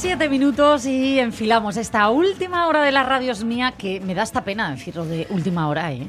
[0.00, 4.44] Siete minutos y enfilamos esta última hora de la radios mía que me da esta
[4.44, 6.08] pena decirlo de última hora, ¿eh?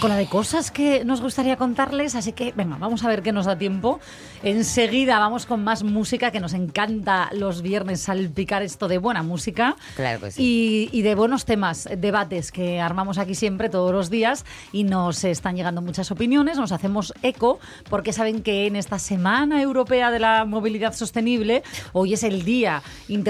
[0.00, 3.30] Con la de cosas que nos gustaría contarles, así que venga, vamos a ver qué
[3.30, 4.00] nos da tiempo.
[4.42, 9.76] Enseguida vamos con más música que nos encanta los viernes salpicar esto de buena música.
[9.94, 10.88] Claro que sí.
[10.92, 15.22] Y, y de buenos temas, debates que armamos aquí siempre todos los días y nos
[15.22, 20.18] están llegando muchas opiniones, nos hacemos eco porque saben que en esta Semana Europea de
[20.18, 23.27] la Movilidad Sostenible, hoy es el Día Internacional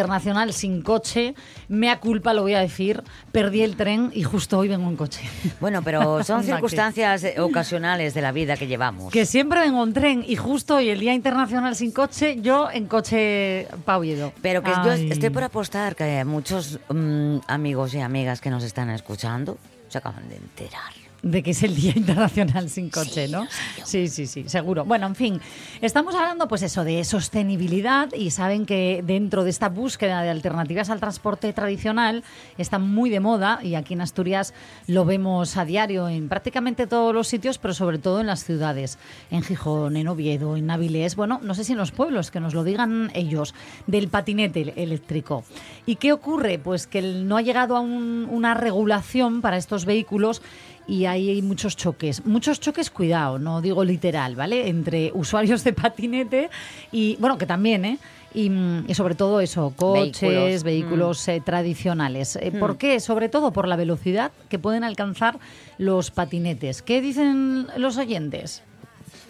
[0.52, 1.34] sin coche,
[1.68, 5.22] mea culpa lo voy a decir, perdí el tren y justo hoy vengo en coche.
[5.60, 9.12] Bueno, pero son circunstancias eh, ocasionales de la vida que llevamos.
[9.12, 12.86] Que siempre vengo en tren y justo hoy el Día Internacional sin coche, yo en
[12.86, 14.32] coche pa' Oviedo.
[14.42, 18.90] Pero que yo estoy por apostar que muchos mm, amigos y amigas que nos están
[18.90, 21.07] escuchando se acaban de enterar.
[21.20, 23.48] De que es el Día Internacional sin coche, ¿no?
[23.84, 24.84] Sí, sí, sí, seguro.
[24.84, 25.40] Bueno, en fin,
[25.80, 30.90] estamos hablando pues eso de sostenibilidad y saben que dentro de esta búsqueda de alternativas
[30.90, 32.22] al transporte tradicional
[32.56, 34.54] está muy de moda y aquí en Asturias
[34.86, 38.96] lo vemos a diario en prácticamente todos los sitios, pero sobre todo en las ciudades,
[39.32, 42.54] en Gijón, en Oviedo, en Avilés, bueno, no sé si en los pueblos, que nos
[42.54, 43.54] lo digan ellos,
[43.88, 45.42] del patinete eléctrico.
[45.84, 46.60] ¿Y qué ocurre?
[46.60, 50.42] Pues que no ha llegado a un- una regulación para estos vehículos
[50.88, 52.24] y ahí hay muchos choques.
[52.24, 54.68] Muchos choques, cuidado, no digo literal, ¿vale?
[54.68, 56.48] Entre usuarios de patinete
[56.90, 57.98] y, bueno, que también, ¿eh?
[58.34, 60.62] Y, mm, y sobre todo eso, coches, Vehículos.
[60.64, 62.36] vehículos, eh, tradicionales.
[62.36, 63.00] Eh, ¿Por qué?
[63.00, 65.38] Sobre todo por la velocidad que pueden alcanzar
[65.76, 66.82] los patinetes.
[66.82, 68.62] ¿Qué dicen los oyentes?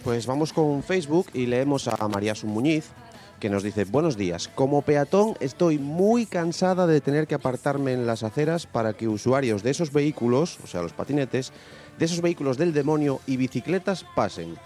[0.04, 2.90] Pues vamos con Facebook y leemos a María Sun Muñiz,
[3.38, 8.06] que nos dice, buenos días, como peatón estoy muy cansada de tener que apartarme en
[8.06, 11.52] las aceras para que usuarios de esos vehículos, o sea, los patinetes,
[11.98, 14.56] de esos vehículos del demonio y bicicletas pasen.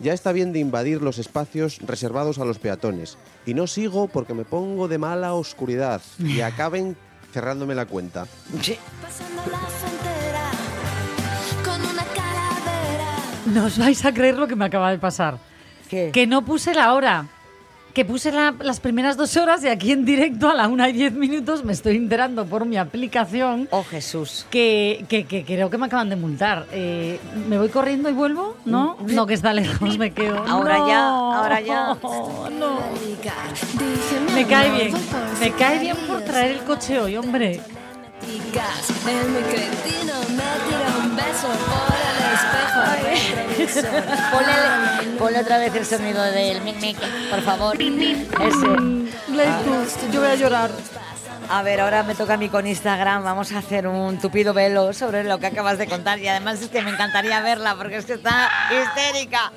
[0.00, 3.18] Ya está bien de invadir los espacios reservados a los peatones.
[3.46, 6.96] Y no sigo porque me pongo de mala oscuridad y acaben
[7.32, 8.26] cerrándome la cuenta.
[8.50, 10.50] Pasando la frontera
[11.64, 13.16] con una calavera.
[13.46, 15.38] No os vais a creer lo que me acaba de pasar.
[15.88, 16.10] ¿Qué?
[16.12, 17.28] Que no puse la hora.
[17.94, 20.92] Que puse la- las primeras dos horas y aquí en directo a la una y
[20.94, 24.46] diez minutos me estoy enterando por mi aplicación Oh, Jesús.
[24.50, 26.66] que, que- que creo que me acaban de multar.
[26.72, 28.56] Eh, ¿Me voy corriendo y vuelvo?
[28.64, 28.96] ¿No?
[29.06, 30.38] No, que está lejos, me quedo.
[30.48, 31.96] Ahora No, ya, ahora ya.
[32.58, 32.78] No.
[33.78, 34.94] Dije, Me cae bien.
[35.40, 37.60] Me cae bien por traer el coche hoy, hombre.
[38.26, 42.01] Digas, el mi cretino me tira un beso por el espejo retrovisor.
[44.32, 46.98] Ponle, ponle otra vez el sonido del mic mic,
[47.30, 47.76] por favor.
[47.80, 48.66] Ese.
[50.10, 50.70] Yo voy a llorar.
[51.48, 53.24] A ver, ahora me toca a mí con Instagram.
[53.24, 56.18] Vamos a hacer un tupido velo sobre lo que acabas de contar.
[56.18, 59.52] Y además es que me encantaría verla porque es que está histérica.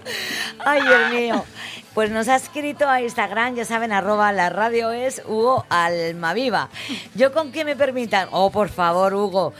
[0.59, 1.45] Ay, Dios mío.
[1.93, 6.67] Pues nos ha escrito a Instagram, ya saben, arroba la radio es Hugo Almaviva.
[7.13, 9.53] Yo con que me permitan, oh, por favor, Hugo.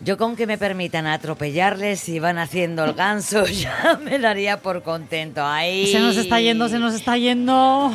[0.00, 4.82] Yo con que me permitan atropellarles si van haciendo el ganso, ya me daría por
[4.82, 5.44] contento.
[5.44, 5.90] Ay.
[5.90, 7.92] Se nos está yendo, se nos está yendo.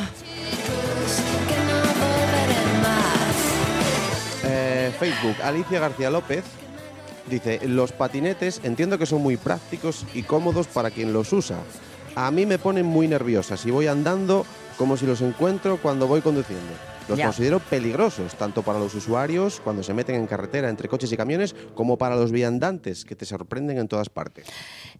[4.44, 6.44] Eh, Facebook, Alicia García López
[7.26, 11.56] dice, los patinetes entiendo que son muy prácticos y cómodos para quien los usa.
[12.16, 14.44] A mí me ponen muy nerviosas y voy andando
[14.76, 16.93] como si los encuentro cuando voy conduciendo.
[17.08, 17.26] Los Ya.
[17.26, 21.54] considero peligrosos, tanto para los usuarios cuando se meten en carretera entre coches y camiones,
[21.74, 24.46] como para los viandantes que te sorprenden en todas partes.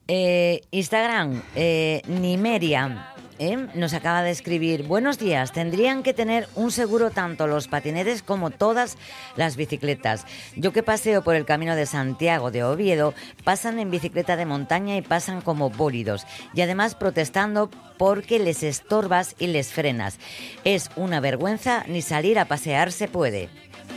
[0.07, 3.15] Eh, Instagram, eh, Nimeria.
[3.39, 3.69] ¿Eh?
[3.75, 8.51] Nos acaba de escribir, buenos días, tendrían que tener un seguro tanto los patinetes como
[8.51, 8.97] todas
[9.37, 10.27] las bicicletas.
[10.57, 13.15] Yo que paseo por el camino de Santiago de Oviedo,
[13.45, 16.27] pasan en bicicleta de montaña y pasan como bólidos.
[16.55, 20.19] Y además protestando porque les estorbas y les frenas.
[20.65, 23.49] Es una vergüenza, ni salir a pasear se puede.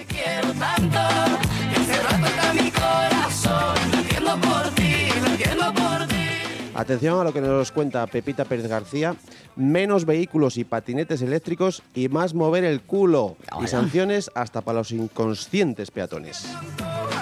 [0.07, 0.99] quiero tanto.
[2.53, 3.97] Mi corazón
[4.41, 4.96] por ti.
[6.77, 9.15] Atención a lo que nos cuenta Pepita Pérez García.
[9.55, 13.35] Menos vehículos y patinetes eléctricos y más mover el culo.
[13.59, 16.47] Y sanciones hasta para los inconscientes peatones.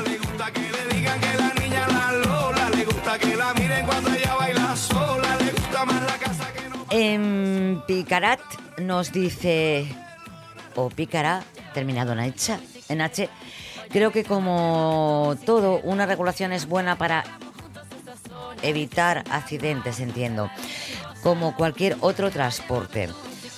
[0.05, 2.69] Le gusta que le digan que la niña la Lola.
[2.71, 5.37] Le gusta que la miren cuando ella baila sola.
[5.37, 6.85] Le gusta más la casa que no.
[6.89, 8.41] En Picarat
[8.79, 9.87] nos dice,
[10.75, 11.43] o Picará,
[11.73, 12.59] terminado en H,
[12.89, 13.29] en H,
[13.89, 17.23] creo que como todo, una regulación es buena para
[18.67, 20.50] evitar accidentes, entiendo,
[21.23, 23.09] como cualquier otro transporte.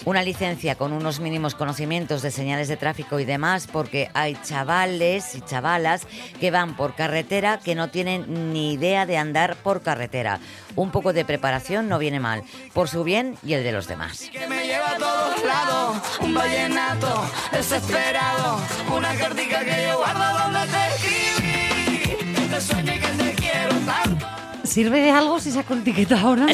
[0.07, 5.35] Una licencia con unos mínimos conocimientos de señales de tráfico y demás, porque hay chavales
[5.35, 6.07] y chavalas
[6.39, 10.39] que van por carretera que no tienen ni idea de andar por carretera.
[10.77, 12.43] Un poco de preparación no viene mal,
[12.73, 14.29] por su bien y el de los demás.
[14.31, 15.97] Que me lleva a todos lados.
[16.21, 18.61] Un vallenato desesperado.
[18.95, 22.33] Una cartica que yo guardo donde te escribí.
[22.33, 24.36] Que te sueño y que te quiero tanto.
[24.77, 26.45] ¿Sirve de algo si saco el ticket ahora?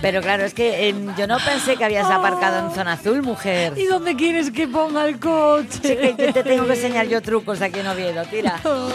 [0.00, 3.74] Pero claro, es que em, yo no pensé que habías aparcado en zona azul, mujer.
[3.76, 5.80] ¿Y dónde quieres que ponga el coche?
[5.82, 8.24] Sí, que yo te tengo que enseñar yo trucos aquí en Oviedo.
[8.24, 8.94] Tira, llévame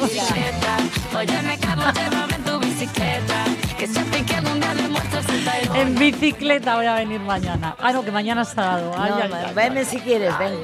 [5.76, 6.72] en bicicleta.
[6.72, 7.76] Un voy a venir mañana.
[7.80, 8.92] Ah, no, que mañana es sábado.
[8.98, 10.56] Ay, No, ay, ay, si quieres, ven.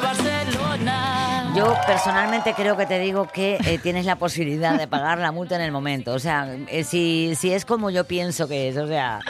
[0.00, 1.52] Barcelona.
[1.56, 5.56] Yo personalmente creo que te digo que eh, tienes la posibilidad de pagar la multa
[5.56, 6.12] en el momento.
[6.14, 9.20] O sea, eh, si, si es como yo pienso que es, o sea...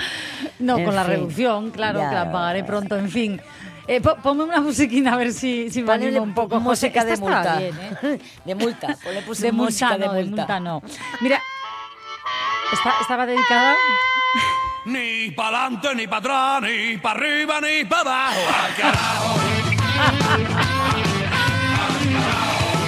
[0.59, 2.09] No, con la reducción, claro, Ya.
[2.11, 3.41] que la pagaré pronto, en fin.
[3.87, 6.61] Eh, po- ponme una musiquina a ver si, si me animo un poco.
[6.61, 7.13] música José.
[7.15, 7.57] de multa.
[7.59, 8.19] bien, ¿eh?
[8.45, 8.97] De multa.
[9.03, 10.43] Ponle puse De música multa, no, de de multa.
[10.43, 10.83] multa no.
[11.21, 11.41] Mira,
[12.73, 13.75] esta- estaba dedicada...
[14.89, 18.41] Ni pa'lante, ni para atrás, ni para arriba, ni para abajo.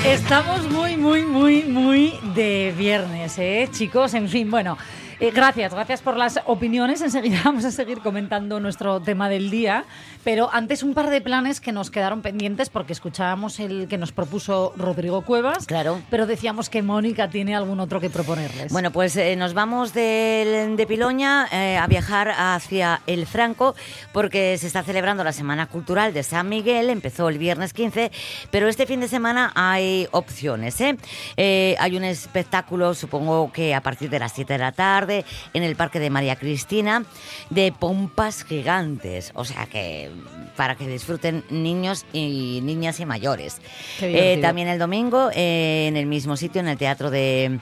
[0.07, 4.15] Estamos muy, muy, muy, muy de viernes, ¿eh, chicos?
[4.15, 4.79] En fin, bueno,
[5.21, 7.01] eh, gracias, gracias por las opiniones.
[7.03, 9.85] Enseguida vamos a seguir comentando nuestro tema del día.
[10.25, 14.13] Pero antes un par de planes que nos quedaron pendientes porque escuchábamos el que nos
[14.13, 15.65] propuso Rodrigo Cuevas.
[15.67, 16.01] Claro.
[16.11, 18.71] Pero decíamos que Mónica tiene algún otro que proponerles.
[18.71, 23.75] Bueno, pues eh, nos vamos del- de, Piloña eh, a viajar hacia el Franco
[24.13, 28.11] porque se está celebrando la Semana Cultural de San Miguel, empezó el viernes 15,
[28.51, 30.81] pero este fin de semana hay opciones.
[30.81, 30.97] ¿eh?
[31.37, 35.63] Eh, hay un espectáculo, supongo que a partir de las 7 de la tarde, en
[35.63, 37.05] el Parque de María Cristina,
[37.51, 40.11] de pompas gigantes, o sea que
[40.57, 43.61] para que disfruten niños y niñas y mayores.
[44.01, 47.61] Eh, también el domingo, eh, en el mismo sitio, en el Teatro de...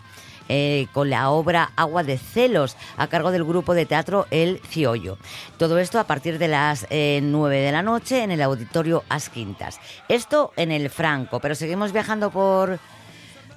[0.48, 5.18] eh, con la obra Agua de Celos, a cargo del grupo de teatro El Ciollo.
[5.58, 9.28] Todo esto a partir de las eh, 9 de la noche en el Auditorio As
[9.28, 9.78] Quintas.
[10.08, 12.80] Esto en el Franco, pero seguimos viajando por,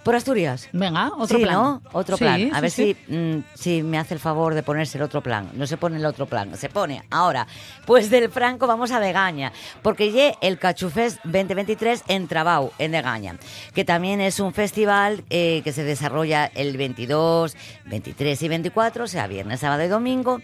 [0.03, 0.68] por Asturias.
[0.71, 1.56] Venga, otro sí, plan.
[1.56, 1.81] ¿no?
[1.92, 2.50] Otro Sí, plan.
[2.53, 2.71] A sí, ver.
[2.71, 5.50] Si, mm, si me hace el favor de ponerse el otro plan.
[5.53, 7.48] No se pone el otro plan, se pone ahora.
[7.86, 9.51] Pues del Franco vamos a Degaña,
[9.81, 13.37] porque lle el Cachufest 2023 en Trabau, en Degaña,
[13.73, 19.07] que también es un festival eh, que se desarrolla el 22, 23 y 24, o
[19.07, 20.40] sea, viernes, sábado y domingo.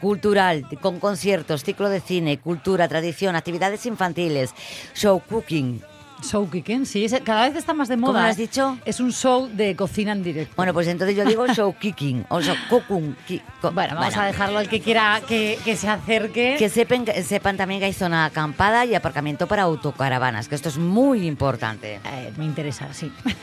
[0.00, 4.52] Cultural, con conciertos, ciclo de cine, cultura, tradición, actividades infantiles,
[4.94, 5.80] show cooking,
[6.24, 8.22] Show Kicking, sí, ese- cada vez está más de ¿Cómo moda.
[8.22, 8.78] lo has dicho?
[8.84, 10.54] Es un show de cocina en directo.
[10.56, 13.16] Bueno, pues entonces yo digo show kicking, o show cooking.
[13.26, 16.56] ki- co- Bueno, vamos a dejarlo al que quiera que, que se acerque.
[16.58, 20.78] Que sepan, sepan también que hay zona acampada y aparcamiento para autocaravanas, que esto es
[20.78, 22.00] muy importante.
[22.04, 23.12] Eh, me interesa, sí.
[23.24, 23.34] Pero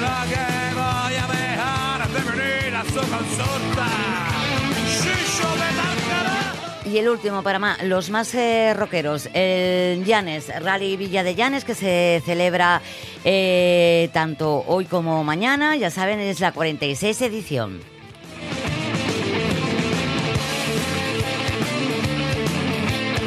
[0.00, 3.86] lo que voy a dejar es de venir a su consulta.
[6.86, 11.74] Y el último para los más eh, rockeros, el Llanes, Rally Villa de Llanes, que
[11.74, 12.80] se celebra
[13.24, 17.80] eh, tanto hoy como mañana, ya saben, es la 46 edición.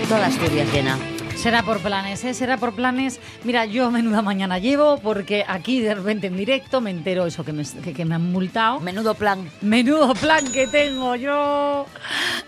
[0.07, 1.18] Toda Asturias llena.
[1.41, 2.33] Será por planes, ¿eh?
[2.33, 3.21] Será por planes.
[3.45, 7.53] Mira, yo menuda mañana llevo porque aquí de repente en directo me entero eso que
[7.53, 8.81] me, que, que me han multado.
[8.81, 9.49] Menudo plan.
[9.61, 11.85] Menudo plan que tengo yo.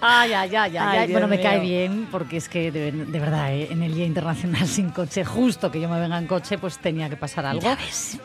[0.02, 0.78] Ay, ay, ay, ay.
[0.78, 1.08] Ay.
[1.08, 1.46] Dios Bueno, me mío.
[1.46, 3.70] cae bien porque es que de, de verdad, ¿eh?
[3.72, 7.10] en el Día Internacional sin coche, justo que yo me venga en coche, pues tenía
[7.10, 7.66] que pasar algo.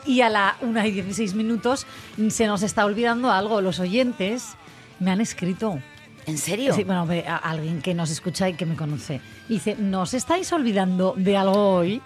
[0.05, 1.87] Y a la 1 y 16 minutos
[2.27, 3.61] se nos está olvidando algo.
[3.61, 4.55] Los oyentes
[4.99, 5.79] me han escrito.
[6.27, 6.73] ¿En serio?
[6.73, 9.21] Sí, bueno, a- alguien que nos escucha y que me conoce.
[9.47, 12.01] Dice, ¿nos estáis olvidando de algo hoy?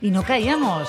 [0.00, 0.88] Y no caíamos.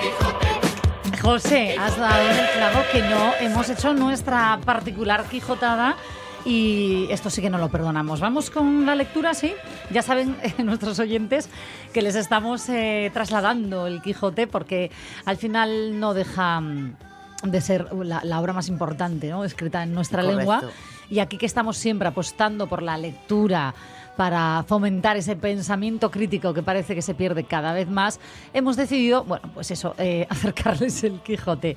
[0.00, 5.96] Quijote José, has dado en el clavo que no hemos hecho nuestra particular quijotada
[6.44, 8.20] y esto sí que no lo perdonamos.
[8.20, 9.52] Vamos con la lectura, sí.
[9.90, 11.48] Ya saben eh, nuestros oyentes
[11.92, 14.92] que les estamos eh, trasladando el Quijote porque
[15.24, 16.94] al final no deja mm,
[17.42, 19.42] de ser la, la obra más importante, ¿no?
[19.44, 20.38] escrita en nuestra Correcto.
[20.38, 20.62] lengua.
[21.10, 23.74] Y aquí que estamos siempre apostando por la lectura
[24.16, 28.18] para fomentar ese pensamiento crítico que parece que se pierde cada vez más,
[28.54, 31.76] hemos decidido, bueno, pues eso, eh, acercarles el Quijote.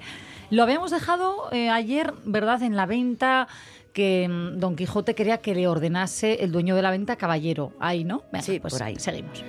[0.50, 3.48] Lo habíamos dejado eh, ayer, ¿verdad?, en la venta
[3.94, 7.74] que mm, Don Quijote quería que le ordenase el dueño de la venta caballero.
[7.80, 8.24] Ahí, ¿no?
[8.32, 8.96] Venga, Sí, pues por ahí.
[8.98, 9.44] Seguimos.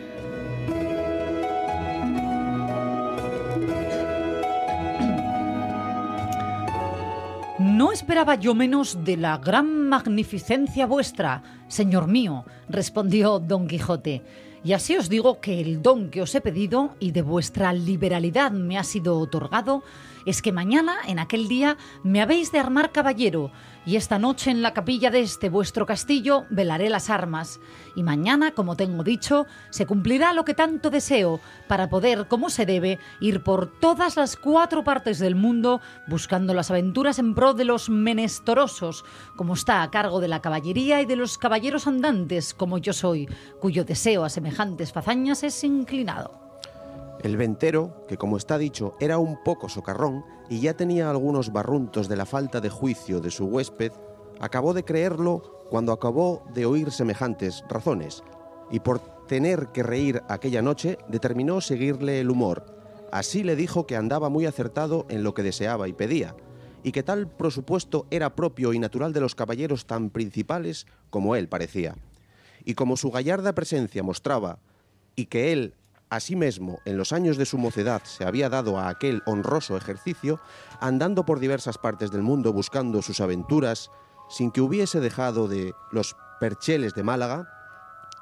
[7.60, 14.22] No esperaba yo menos de la gran magnificencia vuestra, señor mío, respondió don Quijote.
[14.64, 18.50] Y así os digo que el don que os he pedido y de vuestra liberalidad
[18.50, 19.82] me ha sido otorgado
[20.26, 23.50] es que mañana, en aquel día, me habéis de armar caballero,
[23.86, 27.60] y esta noche en la capilla de este vuestro castillo velaré las armas,
[27.96, 32.66] y mañana, como tengo dicho, se cumplirá lo que tanto deseo, para poder, como se
[32.66, 37.64] debe, ir por todas las cuatro partes del mundo buscando las aventuras en pro de
[37.64, 39.04] los menestorosos,
[39.36, 43.28] como está a cargo de la caballería y de los caballeros andantes, como yo soy,
[43.60, 46.49] cuyo deseo a semejantes fazañas es inclinado.
[47.22, 52.08] El ventero, que como está dicho era un poco socarrón y ya tenía algunos barruntos
[52.08, 53.92] de la falta de juicio de su huésped,
[54.40, 58.24] acabó de creerlo cuando acabó de oír semejantes razones,
[58.70, 62.64] y por tener que reír aquella noche determinó seguirle el humor.
[63.12, 66.34] Así le dijo que andaba muy acertado en lo que deseaba y pedía,
[66.82, 71.48] y que tal presupuesto era propio y natural de los caballeros tan principales como él
[71.48, 71.96] parecía.
[72.64, 74.58] Y como su gallarda presencia mostraba,
[75.14, 75.74] y que él
[76.10, 80.40] Asimismo, en los años de su mocedad se había dado a aquel honroso ejercicio,
[80.80, 83.92] andando por diversas partes del mundo buscando sus aventuras,
[84.28, 87.48] sin que hubiese dejado de los percheles de Málaga,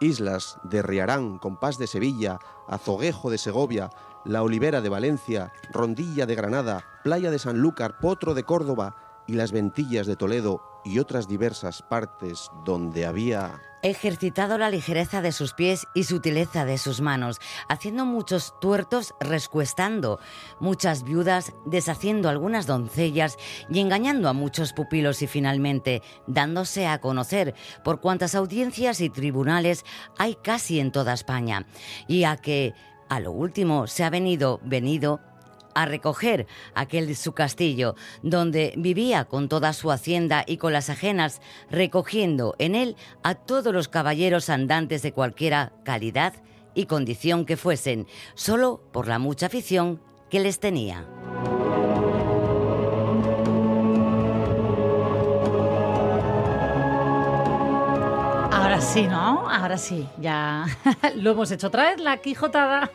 [0.01, 3.89] islas de Riarán, Compás de Sevilla, Azoguejo de Segovia,
[4.27, 9.51] La Olivera de Valencia, Rondilla de Granada, Playa de Sanlúcar, Potro de Córdoba y las
[9.51, 15.87] Ventillas de Toledo y otras diversas partes donde había ejercitado la ligereza de sus pies
[15.95, 20.19] y sutileza de sus manos, haciendo muchos tuertos rescuestando,
[20.59, 23.37] muchas viudas deshaciendo algunas doncellas
[23.69, 27.55] y engañando a muchos pupilos y finalmente dándose a conocer
[27.85, 29.85] por cuantas audiencias y tribunales
[30.17, 31.67] hay casi en toda España,
[32.09, 32.75] y a que
[33.09, 35.21] a lo último se ha venido, venido
[35.79, 41.41] a recoger aquel su castillo, donde vivía con toda su hacienda y con las ajenas,
[41.71, 46.35] recogiendo en él a todos los caballeros andantes de cualquiera calidad
[46.75, 51.07] y condición que fuesen, solo por la mucha afición que les tenía.
[58.51, 59.49] Ahora sí, ¿no?
[59.49, 60.67] Ahora sí, ya
[61.15, 62.91] lo hemos hecho otra vez, la Quijotada.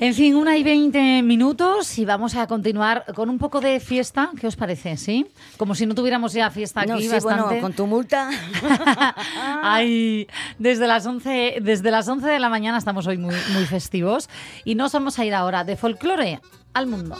[0.00, 4.30] En fin, una y veinte minutos y vamos a continuar con un poco de fiesta.
[4.40, 4.96] ¿Qué os parece?
[4.96, 5.26] ¿Sí?
[5.56, 7.42] Como si no tuviéramos ya fiesta aquí No, sí, bastante.
[7.42, 8.30] bueno, con tu multa.
[9.62, 10.28] Ay,
[10.58, 14.28] desde las 11, desde las 11 de la mañana estamos hoy muy, muy festivos
[14.64, 16.40] y nos vamos a ir ahora de folclore
[16.74, 17.16] al mundo.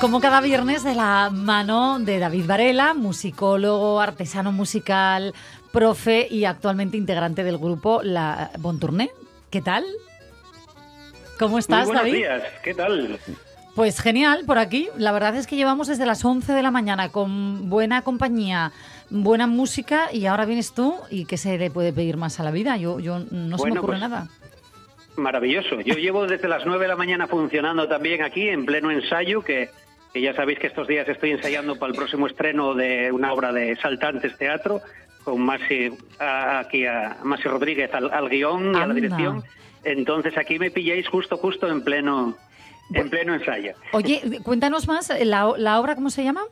[0.00, 5.32] Como cada viernes de la mano de David Varela, musicólogo, artesano musical,
[5.74, 9.10] profe y actualmente integrante del grupo La Bon Tourné.
[9.50, 9.84] ¿Qué tal?
[11.36, 12.14] ¿Cómo estás, Muy buenos David?
[12.14, 13.18] días, ¿qué tal?
[13.74, 14.88] Pues genial, por aquí.
[14.96, 18.70] La verdad es que llevamos desde las 11 de la mañana con buena compañía,
[19.10, 22.52] buena música y ahora vienes tú y ¿qué se le puede pedir más a la
[22.52, 22.76] vida?
[22.76, 24.28] Yo, yo no se me ocurre pues, nada.
[25.16, 25.80] Maravilloso.
[25.80, 29.70] Yo llevo desde las 9 de la mañana funcionando también aquí en pleno ensayo, que,
[30.12, 33.52] que ya sabéis que estos días estoy ensayando para el próximo estreno de una obra
[33.52, 34.80] de Saltantes Teatro,
[35.24, 35.90] con Masi,
[36.20, 39.42] a- aquí a Masi Rodríguez al, al guion y a la dirección.
[39.82, 42.36] Entonces aquí me pilláis justo, justo en pleno,
[42.92, 43.72] en pleno ensayo.
[43.92, 46.42] Oye, cuéntanos más, la, la obra cómo se llama?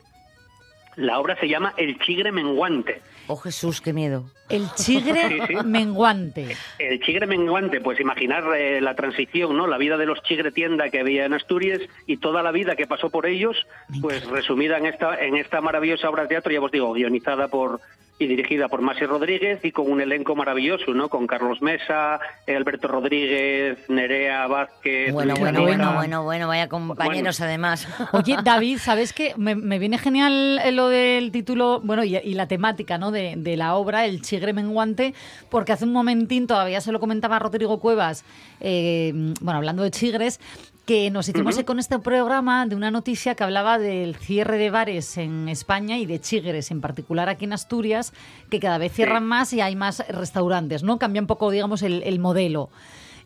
[0.95, 3.01] La obra se llama El Chigre Menguante.
[3.25, 4.25] Oh Jesús, qué miedo.
[4.49, 5.55] El chigre Sí, sí.
[5.65, 6.55] menguante.
[6.77, 9.65] El chigre menguante, pues imaginar eh, la transición, ¿no?
[9.65, 12.85] La vida de los chigre tienda que había en Asturias y toda la vida que
[12.85, 13.55] pasó por ellos,
[14.01, 17.79] pues resumida en esta en esta maravillosa obra de teatro, ya os digo, guionizada por
[18.23, 21.09] y dirigida por Masi Rodríguez y con un elenco maravilloso, ¿no?
[21.09, 25.11] Con Carlos Mesa, Alberto Rodríguez, Nerea Vázquez.
[25.11, 27.87] Bueno, bueno, bueno, bueno, bueno, vaya compañeros además.
[28.13, 29.33] Oye, David, ¿sabes qué?
[29.37, 33.11] Me, me viene genial eh, lo del título, bueno, y, y la temática, ¿no?
[33.11, 35.13] De, de la obra, El chigre menguante,
[35.49, 38.23] porque hace un momentín todavía se lo comentaba Rodrigo Cuevas,
[38.61, 39.11] eh,
[39.41, 40.39] bueno, hablando de chigres,
[40.85, 45.17] que nos hicimos con este programa de una noticia que hablaba del cierre de bares
[45.17, 48.13] en España y de chigres, en particular aquí en Asturias,
[48.49, 50.99] que cada vez cierran más y hay más restaurantes, ¿no?
[50.99, 52.69] Cambia un poco, digamos, el, el modelo.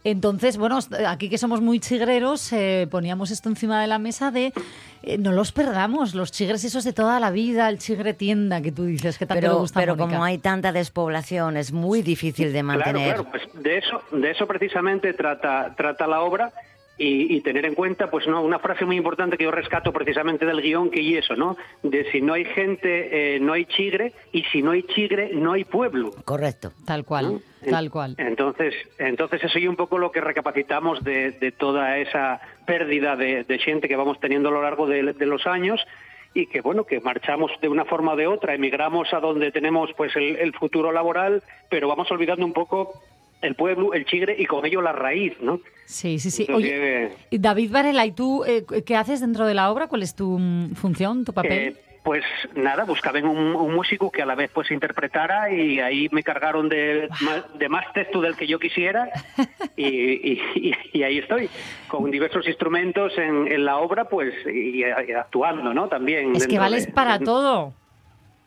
[0.03, 4.53] Entonces, bueno, aquí que somos muy chigreros, eh, poníamos esto encima de la mesa de
[5.01, 8.71] eh, no los perdamos, los chigres esos de toda la vida, el chigre tienda que
[8.71, 10.13] tú dices que tanto le Pero, gusta a pero Mónica.
[10.13, 13.15] como hay tanta despoblación, es muy difícil de mantener.
[13.15, 16.53] Claro, claro, pues de eso, de eso precisamente trata, trata la obra
[16.97, 20.45] y, y tener en cuenta, pues no, una frase muy importante que yo rescato precisamente
[20.45, 21.55] del guion, que y eso, ¿no?
[21.83, 25.53] De si no hay gente, eh, no hay chigre, y si no hay chigre, no
[25.53, 26.11] hay pueblo.
[26.25, 26.71] Correcto.
[26.85, 28.15] Tal cual, tal cual.
[28.17, 33.43] Entonces, entonces eso es un poco lo que recapacitamos de, de toda esa pérdida de,
[33.43, 35.79] de gente que vamos teniendo a lo largo de, de los años
[36.33, 39.91] y que bueno que marchamos de una forma o de otra, emigramos a donde tenemos
[39.95, 42.93] pues el, el futuro laboral, pero vamos olvidando un poco
[43.41, 45.59] el pueblo, el chigre y con ello la raíz, ¿no?
[45.85, 46.45] Sí, sí, sí.
[46.47, 49.87] Entonces, Oye, eh, David Varela, ¿y tú eh, qué haces dentro de la obra?
[49.87, 51.51] ¿Cuál es tu mm, función, tu papel?
[51.53, 52.23] Eh, pues
[52.55, 56.69] nada, buscaban un, un músico que a la vez pues interpretara y ahí me cargaron
[56.69, 59.09] de, más, de más texto del que yo quisiera
[59.75, 61.49] y, y- y- y ahí estoy,
[61.89, 65.89] con diversos instrumentos en, en la obra pues y, actuando, ¿no?
[65.89, 66.33] También.
[66.35, 67.73] es que vales de- para todo.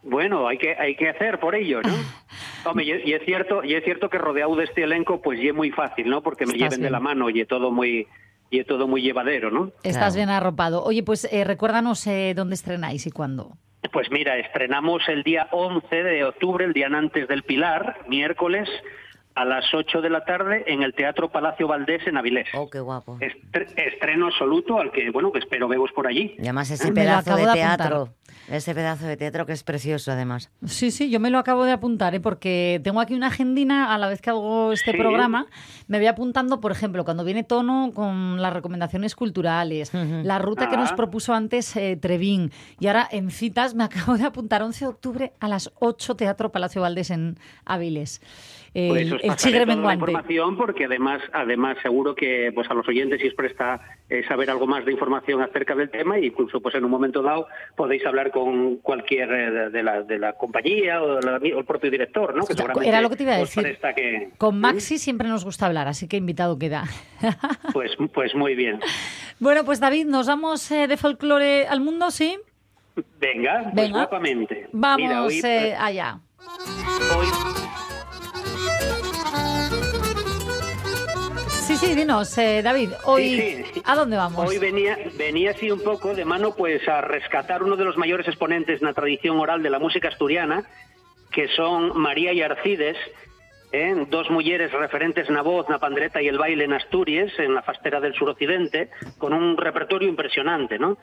[0.02, 1.92] Bueno, hay que hay que hacer por ello, ¿no?
[2.70, 5.48] Hombre, y, y es cierto, y es cierto que rodeado de este elenco pues y
[5.48, 6.22] es muy fácil, ¿no?
[6.22, 8.06] Porque me Estás lleven de la mano y es todo muy
[8.50, 9.66] y es todo muy llevadero, ¿no?
[9.84, 10.14] Estás Claro.
[10.14, 10.82] bien arropado.
[10.82, 13.52] Oye, pues eh, recuérdanos eh, dónde estrenáis y cuándo.
[13.92, 18.68] Pues mira, estrenamos el día 11 de octubre, el día antes del Pilar, miércoles,
[19.34, 22.48] a las 8 de la tarde en el Teatro Palacio Valdés en Avilés.
[22.54, 23.16] Oh, qué guapo.
[23.20, 26.34] Estre- estreno absoluto al que, bueno, que espero veros por allí.
[26.38, 28.08] Y además ese pedazo de teatro,
[28.48, 30.50] ese pedazo de teatro que es precioso además.
[30.64, 32.20] Sí, sí, yo me lo acabo de apuntar, ¿eh?
[32.20, 34.98] porque tengo aquí una agendina a la vez que hago este Sí.
[34.98, 35.46] programa.
[35.86, 40.76] Me voy apuntando, por ejemplo, cuando viene Tono con las recomendaciones culturales, la ruta que
[40.76, 40.96] nos Ah.
[40.96, 42.50] propuso antes eh, Trevín.
[42.80, 46.50] Y ahora en citas me acabo de apuntar 11 de octubre a las 8 Teatro
[46.50, 48.20] Palacio Valdés en Áviles.
[48.72, 50.12] El, Pues el chigre toda la menguante.
[50.12, 54.48] información porque además, además seguro que pues a los oyentes si os presta eh, saber
[54.48, 58.06] algo más de información acerca del tema e incluso pues en un momento dado podéis
[58.06, 61.90] hablar con cualquier eh, de, la, de la compañía o, de la- o el propio
[61.90, 62.44] director, ¿no?
[62.46, 63.76] Que Ya, seguramente era lo que te iba a decir.
[63.96, 64.60] que- Con ¿Mm?
[64.60, 66.84] Maxi siempre nos gusta hablar, así que invitado queda.
[67.72, 68.78] Pues, pues muy bien.
[69.40, 72.38] bueno, pues David, nos vamos eh, de folclore al mundo, ¿sí?
[73.20, 73.98] Venga, pues Venga.
[73.98, 74.68] guapamente.
[74.72, 76.20] Vamos Mira, hoy, eh, allá.
[77.16, 77.59] hoy-
[81.80, 83.82] Sí, dinos, eh, David, hoy, Sí, sí.
[83.86, 84.46] ¿a dónde vamos?
[84.46, 88.28] Hoy venía, venía así un poco de mano pues a rescatar uno de los mayores
[88.28, 90.64] exponentes en la tradición oral de la música asturiana,
[91.32, 92.98] que son María y Arcides,
[93.72, 93.94] ¿eh?
[94.10, 97.98] dos mujeres referentes na voz, na pandreta y el baile en Asturias, en la fastera
[97.98, 100.98] del suroccidente, con un repertorio impresionante, ¿no?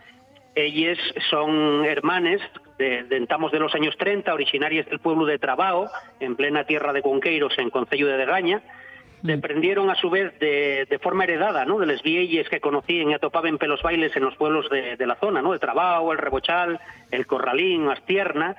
[0.54, 0.98] Ellas
[1.32, 2.40] son hermanes
[2.78, 6.94] de, de entamos de los años 30, originarias del pueblo de Trabao, en plena tierra
[6.94, 8.62] de Conqueiros, en Concello de Degaña,
[9.22, 11.80] Deprendieron a su vez de, de forma heredada, ¿no?
[11.80, 15.16] De las vielles que conocían y atopaban pelos bailes en los pueblos de, de la
[15.16, 15.54] zona, ¿no?
[15.54, 18.56] El Trabao, el Rebochal, el Corralín, Astierna,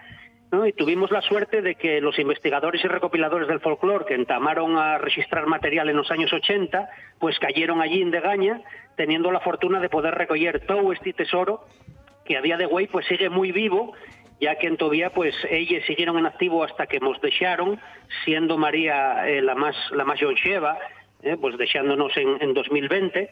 [0.51, 0.67] ¿no?
[0.67, 4.99] Y tuvimos la suerte de que los investigadores y recopiladores del folclore que entamaron a
[4.99, 8.63] registrar material en los años 80, pues cayeron allí en Degaña,
[8.97, 11.65] teniendo la fortuna de poder recoger todo este tesoro
[12.25, 13.95] que a día de hoy pues sigue muy vivo,
[14.41, 17.81] ya que en todavía pues ellas siguieron en activo hasta que nos dejaron,
[18.25, 20.79] siendo María eh, la más la más longeva,
[21.23, 23.31] eh, pues dejándonos en, en 2020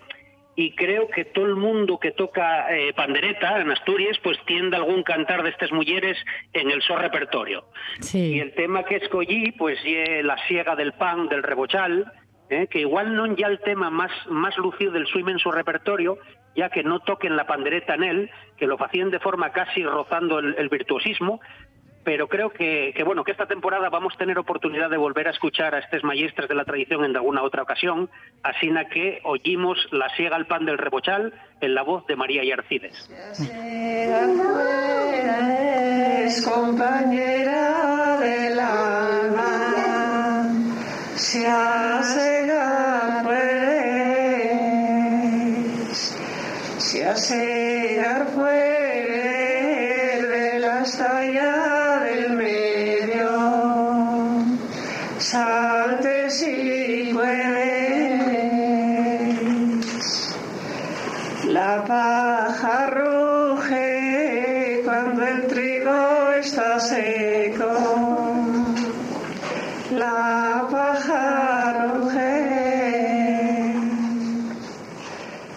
[0.57, 5.03] y creo que todo el mundo que toca eh, pandereta en Asturias pues tiende algún
[5.03, 6.17] cantar de estas mujeres
[6.55, 7.67] en el so repertorio.
[8.01, 8.37] Sí.
[8.37, 12.11] Y el tema que escogí, pues, es la siega del pan, del rebochal,
[12.49, 16.19] eh, que igual no ya el tema más, más lucido del su inmenso repertorio,
[16.57, 20.39] ya que no toquen la pandereta en él, que lo hacían de forma casi rozando
[20.39, 21.41] el, virtuosismo,
[22.03, 25.75] pero creo que, bueno que esta temporada vamos a tener oportunidad de volver a escuchar
[25.75, 28.09] a estos maestros de la tradición en alguna otra ocasión,
[28.43, 32.45] así na que oímos la siega al pan del rebochal en la voz de María
[32.45, 33.11] y Arcides.
[36.27, 39.47] es compañera del alma,
[46.97, 48.27] se hace dar
[50.25, 53.29] de la estalla del medio,
[55.19, 58.17] saltes y mueves
[61.45, 63.26] la paja roja.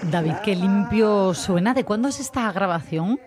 [0.09, 1.73] David, qué limpio suena.
[1.73, 3.19] ¿De cuándo es esta grabación?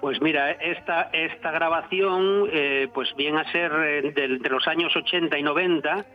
[0.00, 4.94] Pues mira, esta, esta grabación eh, pues viene a ser eh, de, de los años
[4.96, 6.06] 80 y 90,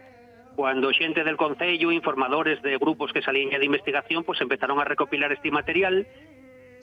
[0.56, 4.86] cuando xente del Concello, informadores de grupos que salían ya de investigación, pues empezaron a
[4.86, 6.08] recopilar este material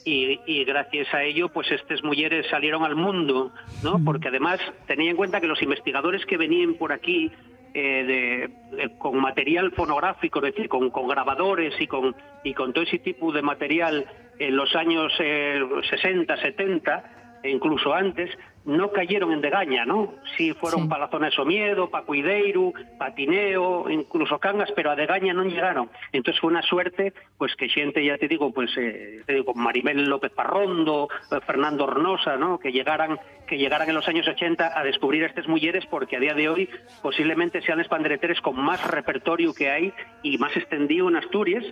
[0.05, 3.53] y, y gracias a ello, pues estas mujeres salieron al mundo,
[3.83, 4.01] ¿no?
[4.05, 7.31] Porque además tenía en cuenta que los investigadores que venían por aquí
[7.75, 12.85] eh, de, con material fonográfico, es decir, con, con grabadores y con, y con todo
[12.85, 14.07] ese tipo de material
[14.39, 18.31] en los años eh, 60, 70, e incluso antes,
[18.65, 20.15] no cayeron en degaña, ¿no?
[20.37, 20.89] Sí fueron Sí.
[20.89, 25.43] para la zona de Somiedo, para Cuideiro, para Tineo, incluso Cangas, pero a degaña no
[25.45, 25.91] llegaron.
[26.13, 30.05] Entonces fue una suerte, pues que xente, ya te digo, pues eh, te digo, Maribel
[30.09, 32.59] López Parrondo, eh, Fernando Hornosa, ¿no?
[32.59, 36.21] Que llegaran que llegaran en los años 80 a descubrir a estas mujeres porque a
[36.21, 36.69] día de hoy
[37.03, 41.65] posiblemente sean los pandereteres con más repertorio que hay y más extendido en Asturias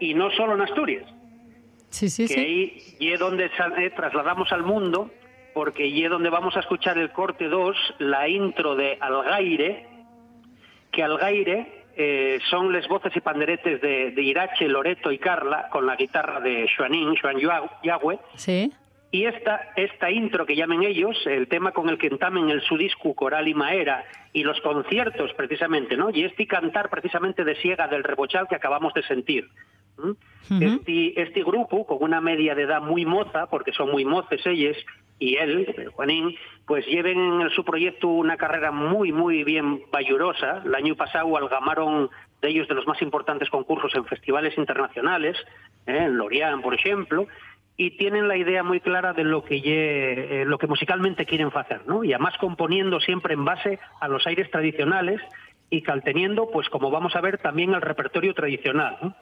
[0.00, 1.04] y no solo en Asturias
[1.90, 2.40] Sí, sí, que sí.
[2.40, 5.10] ahí y es donde eh, trasladamos al mundo,
[5.54, 9.86] porque y es donde vamos a escuchar el corte 2, la intro de Algaire,
[10.90, 15.86] que Algaire eh, son las voces y panderetes de, de Irache, Loreto y Carla, con
[15.86, 17.38] la guitarra de Joanín, Joan
[17.82, 18.72] Yagüe, Sí.
[19.10, 22.76] y esta, esta intro que llamen ellos, el tema con el que entamen el su
[22.78, 26.08] disco Coral y Maera y los conciertos precisamente, ¿no?
[26.10, 29.48] Y este cantar precisamente de Siega del Rebochal que acabamos de sentir.
[30.60, 34.76] este, este grupo, con una media de edad muy moza, porque son muy moces ellos,
[35.22, 36.34] y él, eh, Juanín,
[36.66, 40.62] pues lleven en su proyecto una carrera muy, muy bien bayurosa.
[40.64, 45.36] El año pasado algamaron de ellos de los más importantes concursos en festivales internacionales,
[45.86, 45.96] ¿eh?
[46.06, 47.26] en Lorient, por ejemplo,
[47.76, 51.50] y tienen la idea muy clara de lo que lle- eh, lo que musicalmente quieren
[51.54, 52.02] hacer, ¿no?
[52.04, 55.20] Y además componiendo siempre en base a los aires tradicionales
[55.70, 59.14] y calteniendo, pues como vamos a ver, también el repertorio tradicional, ¿no?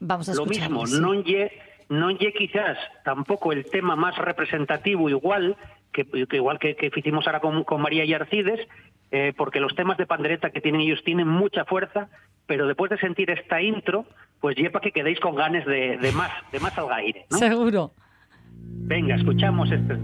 [0.00, 0.98] Vamos a Lo mismo, sí.
[0.98, 1.52] non lle,
[1.92, 5.60] non lle quizás tampoco el tema más representativo igual
[5.92, 8.66] que, que igual que, que hicimos ahora con, con María y Arcides,
[9.10, 12.08] eh, porque los temas de pandereta que tienen ellos tienen mucha fuerza,
[12.46, 14.06] pero después de sentir esta intro,
[14.40, 17.36] pues lleva que quedéis con ganas de, de más, de más algaire, ¿no?
[17.36, 17.92] Seguro.
[18.56, 19.98] Venga, escuchamos este.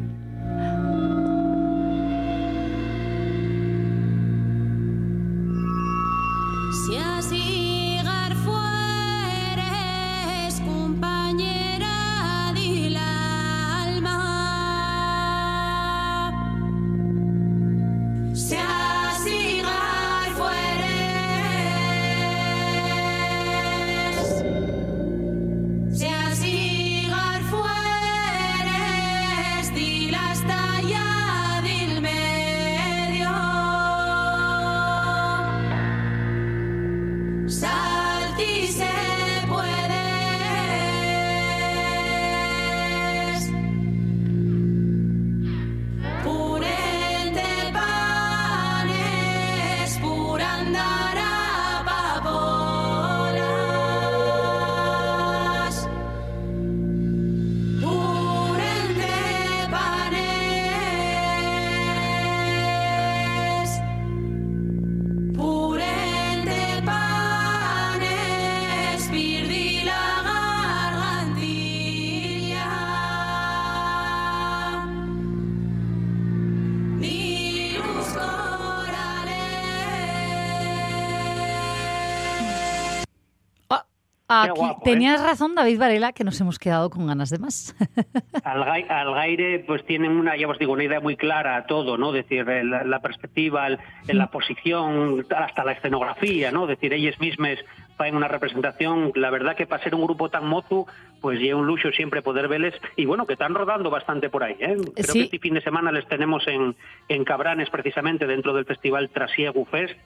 [84.44, 84.90] Aquí, guapo, ¿eh?
[84.92, 87.74] tenías razón, David Varela, que nos hemos quedado con ganas de más.
[88.44, 92.14] Algai- Algaire, pues tienen una, ya os digo, una idea muy clara a todo, ¿no?
[92.14, 96.62] Es decir, eh, la, la perspectiva, el- la posición, hasta la escenografía, ¿no?
[96.64, 97.58] Es decir, ellas mismas
[98.00, 100.86] en una representación, la verdad que para ser un grupo tan mozo,
[101.20, 104.54] pues lleva un lujo siempre poder verles, y bueno, que están rodando bastante por ahí,
[104.60, 104.76] ¿eh?
[104.94, 105.18] Creo Sí.
[105.18, 106.76] que este fin de semana les tenemos en,
[107.08, 109.96] en Cabranes, precisamente, dentro del festival Trasiegu Fest,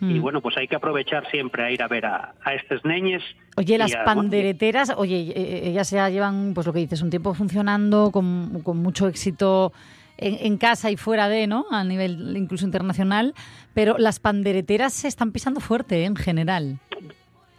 [0.00, 0.20] y Hmm.
[0.22, 3.22] bueno, pues hay que aprovechar siempre a ir a ver a, a estos neñes.
[3.56, 7.10] Oye, las a- bueno, pandereteras, oye, eh, ellas ya llevan, pues lo que dices, un
[7.10, 9.72] tiempo funcionando con, con mucho éxito
[10.16, 11.66] en, en casa y fuera de, ¿no?
[11.70, 13.34] A nivel incluso internacional,
[13.74, 16.04] pero las pandereteras se están pisando fuerte ¿eh?
[16.06, 16.78] en general.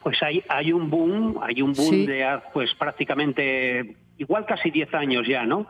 [0.04, 2.06] Pues hay, hay un boom, hay un boom Sí.
[2.08, 5.67] de ah, pues prácticamente igual casi 10 años ya, ¿no?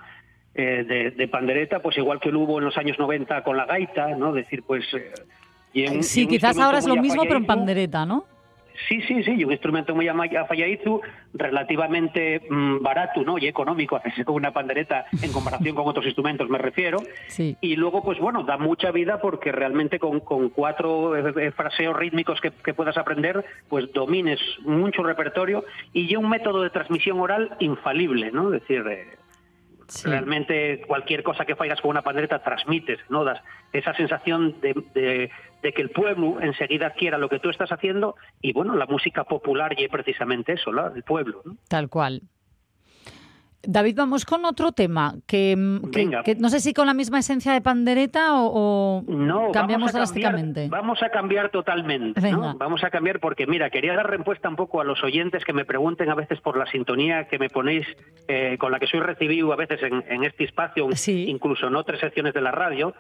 [0.54, 3.66] Eh, de, de pandereta, pues igual que lo hubo en los años 90 con la
[3.66, 4.30] gaita, ¿no?
[4.30, 5.14] Es decir, pues eh,
[5.74, 8.26] Y y Sí, quizás ahora es lo mismo, pero en pandereta, ¿no?
[8.88, 11.02] Sí, sí, sí, y un instrumento muy afalladizo,
[11.34, 13.38] relativamente mm, barato ¿no?
[13.38, 16.98] y económico, hacerse con una pandereta en comparación con otros instrumentos, me refiero.
[17.28, 17.58] Sí.
[17.62, 21.96] Y luego, pues bueno, da mucha vida porque realmente con, con cuatro eh, eh, fraseos
[21.96, 27.20] rítmicos que, que puedas aprender, pues domines mucho repertorio y ya un método de transmisión
[27.20, 28.54] oral infalible, ¿no?
[28.54, 29.21] Es decir, eh,
[29.92, 30.08] Sí.
[30.10, 33.24] realmente cualquier cosa que fallas con una pandereta transmites, ¿no?
[33.26, 33.42] Das
[33.74, 35.30] esa sensación de, de-
[35.62, 39.26] de que el pueblo enseguida adquiera lo que tú estás haciendo y bueno, la música
[39.26, 40.88] popular y es precisamente eso, ¿no?
[40.96, 41.42] el pueblo.
[41.46, 41.56] ¿no?
[41.68, 42.22] Tal cual.
[43.64, 45.92] David, vamos con otro tema, que, mm,
[46.24, 49.94] que- no sé si con la misma esencia de pandereta o, o No, cambiamos vamos
[49.94, 50.62] drásticamente.
[50.62, 52.20] Cambiar, vamos a cambiar totalmente.
[52.22, 52.28] ¿no?
[52.42, 52.54] Venga.
[52.58, 55.66] Vamos a cambiar porque, mira, quería dar respuesta un poco a los oyentes que me
[55.66, 57.86] pregunten a veces por la sintonía que me ponéis,
[58.28, 61.26] eh, con la que soy recibido a veces en, en este espacio, Sí.
[61.28, 62.94] incluso en otras secciones de la radio.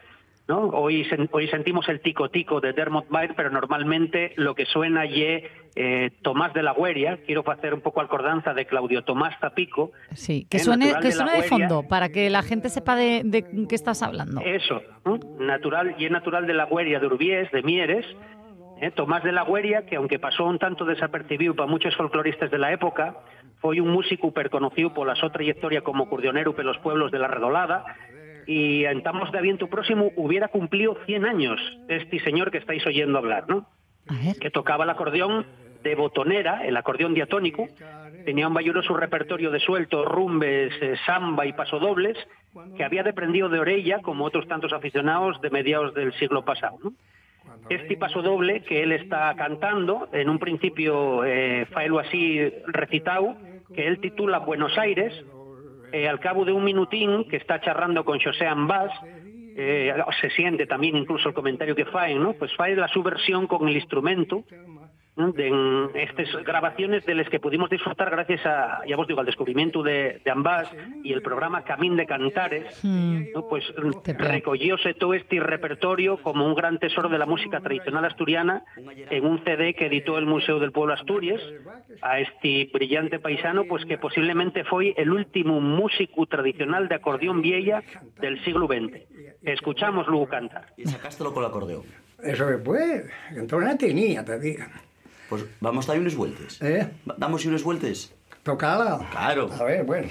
[0.47, 0.69] ¿No?
[0.69, 5.49] Hoy, hoy sentimos el tico tico de Dermot Baird, pero normalmente lo que suena ye
[5.75, 7.19] eh, Tomás de la Gueria.
[7.25, 9.91] Quiero hacer un poco acordanza de Claudio Tomás Zapico.
[10.13, 13.21] Sí, que eh, suene, que de suene de fondo, para que la gente sepa de,
[13.23, 14.41] de qué estás hablando.
[14.41, 15.19] Eso, ¿no?
[15.39, 18.06] natural y es natural de la Gueria de Urbiés, de Mieres.
[18.82, 18.91] ¿eh?
[18.91, 22.73] Tomás de la Gueria, que aunque pasó un tanto desapercibido para muchos folcloristas de la
[22.73, 23.15] época,
[23.62, 27.86] fue un músico superconocido por la súa trayectoria como cordionero pelos pueblos de la Redolada,
[28.47, 33.17] y en Tamos de Aviento Próximo hubiera cumplido 100 años este señor que estáis oyendo
[33.17, 33.67] hablar, ¿no?
[34.39, 35.45] Que tocaba el acordeón
[35.84, 37.67] de botonera, el acordeón diatónico,
[38.25, 42.17] tenía un valioso repertorio de sueltos, rumbes, eh, samba y pasodobles,
[42.75, 46.77] que había deprendido de orella, como otros tantos aficionados de mediados del siglo pasado.
[46.84, 46.93] ¿no?
[47.69, 53.36] Este pasodoble que él está cantando, en un principio eh, faelo así recitado,
[53.73, 55.13] que él titula Buenos Aires,
[55.91, 58.91] eh, al cabo de un minutín que está charrando con José Ambás,
[59.56, 62.34] eh, se siente también incluso el comentario que faen, ¿no?
[62.34, 64.43] Pues faen la subversión con el instrumento
[65.38, 69.84] en estas grabaciones de las que pudimos disfrutar gracias a, ya vos digo, al descubrimiento
[69.84, 70.69] de, de Ambás
[71.03, 73.47] y el programa Camín de Cantares, Mm, ¿no?
[73.47, 73.63] pues
[74.03, 74.27] pega.
[74.29, 78.63] recogióse todo este repertorio como un gran tesoro de la música tradicional asturiana
[79.10, 81.41] en un CD que editó el Museo del Pueblo Asturias
[82.01, 87.84] a este brillante paisano pues que posiblemente fue el último músico tradicional de acordeón vieja
[88.19, 89.01] del siglo XX.
[89.43, 90.67] Escuchamos luego cantar.
[90.77, 91.84] Y sacástelo con el acordeón.
[92.23, 93.05] Eso después,
[93.36, 94.63] entonces no tenía, te digo.
[95.32, 96.62] Pues vamos a dar unas vueltas.
[96.62, 96.91] ¿Eh?
[97.15, 98.12] Damos unas vueltas.
[98.44, 99.08] Tocala.
[99.12, 99.50] Claro.
[99.58, 100.10] A ver, bueno.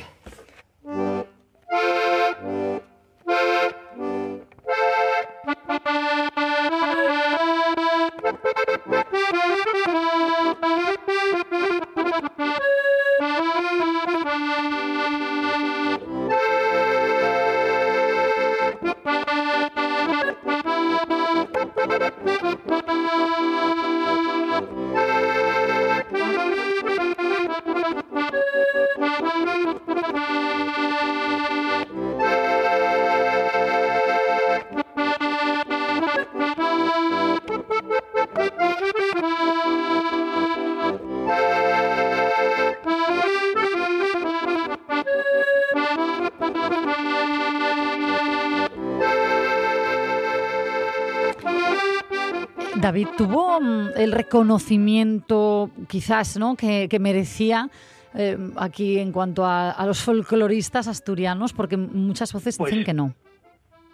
[52.81, 56.57] David tuvo mm, el reconocimiento, quizás, ¿no?
[56.57, 57.70] que, que merecía
[58.14, 62.94] eh, aquí en cuanto a, a los folcloristas asturianos, porque muchas voces Pues, dicen que
[62.94, 63.14] no.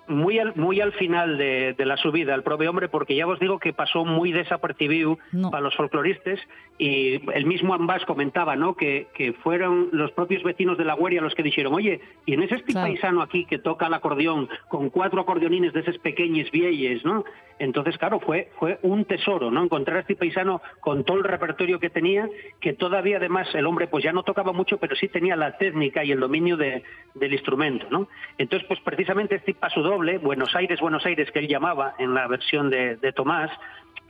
[0.08, 3.38] Muy al, muy al final de, de la subida, el propio hombre, porque ya os
[3.40, 5.50] digo que pasó muy desapercibido No.
[5.50, 6.38] para los folcloristas
[6.78, 8.74] y el mismo Ambas comentaba, ¿no?
[8.74, 12.42] Que, que fueron los propios vecinos de la Gueria los que dijeron, oye, ¿y en
[12.42, 12.88] ese este Claro.
[12.88, 17.24] paisano aquí que toca el acordeón con cuatro acordeonines de esos pequeños vieyes, ¿no?
[17.58, 19.62] Entonces, claro, fue, fue un tesoro, ¿no?
[19.64, 22.28] Encontrar a este paisano con todo el repertorio que tenía,
[22.60, 26.04] que todavía además el hombre pues ya no tocaba mucho, pero sí tenía la técnica
[26.04, 26.82] y el dominio de-
[27.14, 28.08] del instrumento, ¿no?
[28.36, 32.26] Entonces, pues precisamente este paso doble, Buenos Aires, Buenos Aires, que él llamaba en la
[32.26, 33.50] versión de, de Tomás,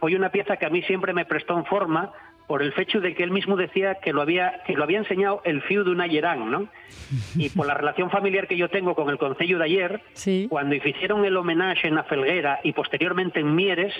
[0.01, 2.13] fue una pieza que a mí siempre me prestó en forma
[2.49, 5.41] por el hecho de que él mismo decía que lo había que lo había enseñado
[5.45, 6.69] el fiu de un ayerán, ¿no?
[7.37, 10.47] Y por la relación familiar que yo tengo con el Concello de ayer, Sí.
[10.51, 13.95] cuando hicieron el homenaje en la Felguera y posteriormente en Mieres,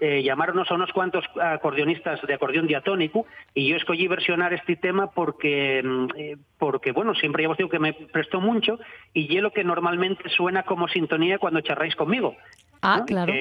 [0.00, 5.10] eh, llamaronos a unos cuantos acordeonistas de acordeón diatónico y yo escogí versionar este tema
[5.10, 8.78] porque, mm, eh, porque bueno, siempre ya os digo que me prestó mucho
[9.12, 12.36] y es lo que normalmente suena como sintonía cuando charráis conmigo.
[12.82, 13.06] Ah, ¿no?
[13.06, 13.32] claro.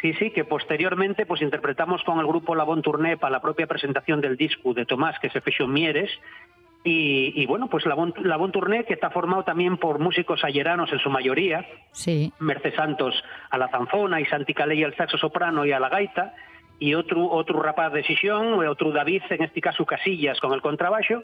[0.00, 3.66] Sí, sí, que posteriormente pues interpretamos con el grupo La Bon Tourné para la propia
[3.66, 6.10] presentación del disco de Tomás que se fechó en Mieres
[6.82, 10.42] Y, y bueno, pues la Bon, la Bon Tourné, que está formado también por músicos
[10.44, 12.32] ayeranos en su mayoría, Sí.
[12.38, 13.14] Merce Santos
[13.50, 16.34] a la zanfona y Santi Calella al saxo soprano y a la gaita,
[16.78, 21.22] y otro, otro rapaz de Sisión, otro David, en este caso Casillas, con el contrabaixo,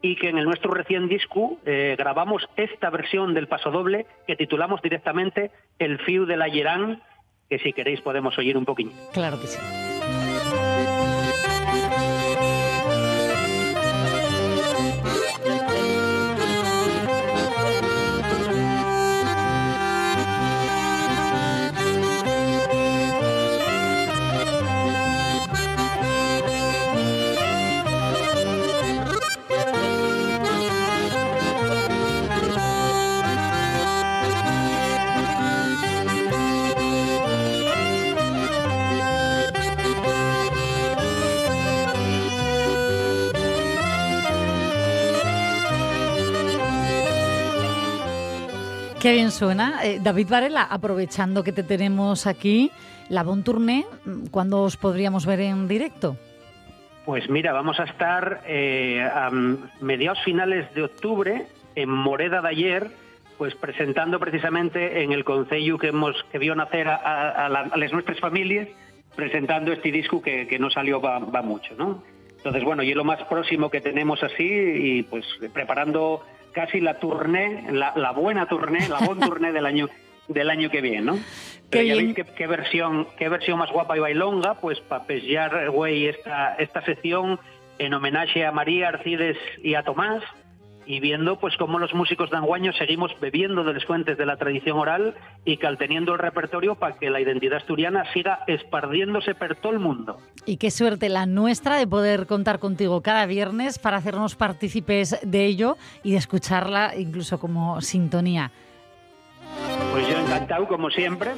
[0.00, 4.36] y que en el nuestro recién disco eh, grabamos esta versión del paso doble que
[4.36, 7.02] titulamos directamente El Fiu de la Yerán,
[7.50, 8.92] que si queréis podemos oír un poquillo.
[9.12, 9.58] Claro que sí.
[49.04, 49.80] Qué bien suena.
[49.84, 52.70] Eh, David Varela, aprovechando que te tenemos aquí,
[53.10, 56.16] la Bon Tourné, mm, ¿cuándo os podríamos ver en directo?
[57.04, 59.30] Pues mira, vamos a estar eh, a
[59.82, 62.90] mediados finales de octubre en Moreda de ayer,
[63.36, 67.68] pues presentando precisamente en el Concello que hemos que vio nacer a, a, a, la-
[67.72, 68.68] a las nuestras familias,
[69.14, 72.02] presentando este disco que, que no salió va, va mucho, ¿no?
[72.38, 76.22] Entonces, bueno, y es lo más próximo que tenemos así y pues preparando
[76.54, 79.88] casi la tourné, la, la buena tourné, la bon tourné del año
[80.28, 81.18] del año que viene, ¿no?
[81.68, 85.04] Pero Qué ya veis qué, qué versión qué versión más guapa y bailonga, pues para
[85.04, 87.38] pesar, güey, esta, esta sección
[87.78, 90.22] en homenaje a María Arcides y a Tomás
[90.86, 94.36] y viendo pues cómo los músicos de Anguaño seguimos bebiendo de las fuentes de la
[94.36, 99.72] tradición oral y calteniendo el repertorio para que la identidad asturiana siga esparciéndose por todo
[99.72, 100.18] el mundo.
[100.46, 105.44] Y qué suerte la nuestra de poder contar contigo cada viernes para hacernos partícipes de
[105.44, 108.50] ello y de escucharla incluso como sintonía.
[109.92, 111.30] Pues yo encantado, como siempre,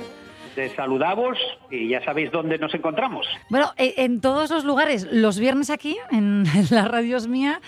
[0.57, 1.39] de saludaros
[1.71, 3.27] y ya sabéis dónde nos encontramos.
[3.51, 7.61] Bueno, eh, en todos los lugares, los viernes aquí, en la Radios Mía,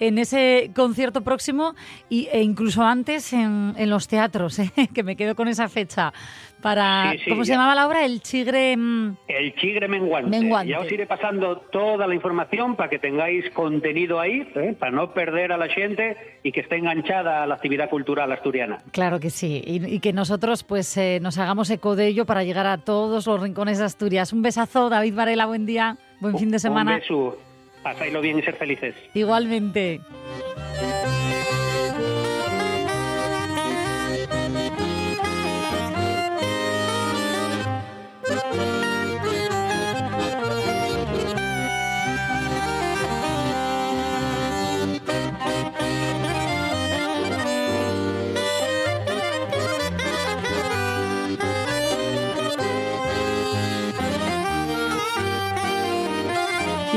[0.00, 1.74] en ese concierto próximo
[2.08, 4.72] y, e incluso antes en, en los teatros, ¿eh?
[4.94, 6.12] que me quedo con esa fecha.
[6.60, 8.04] Para, Sí, sí, ¿Cómo se llamaba la obra?
[8.04, 8.76] El Chigre...
[8.76, 10.28] mm, El Chigre Menguante.
[10.38, 10.70] Menguante.
[10.70, 14.76] Ya os iré pasando toda la información para que tengáis contenido ahí, ¿eh?
[14.78, 18.78] para no perder a la gente y que esté enganchada a la actividad cultural asturiana.
[18.92, 22.44] Claro que sí, y, y que nosotros pues eh, nos hagamos eco de ello para
[22.44, 24.32] llegar a todos los rincones de Asturias.
[24.34, 26.92] Un besazo, David Varela, buen día, buen fin de semana.
[26.92, 27.38] Un beso.
[27.82, 28.94] Pasáislo bien y ser felices.
[29.14, 30.00] Igualmente.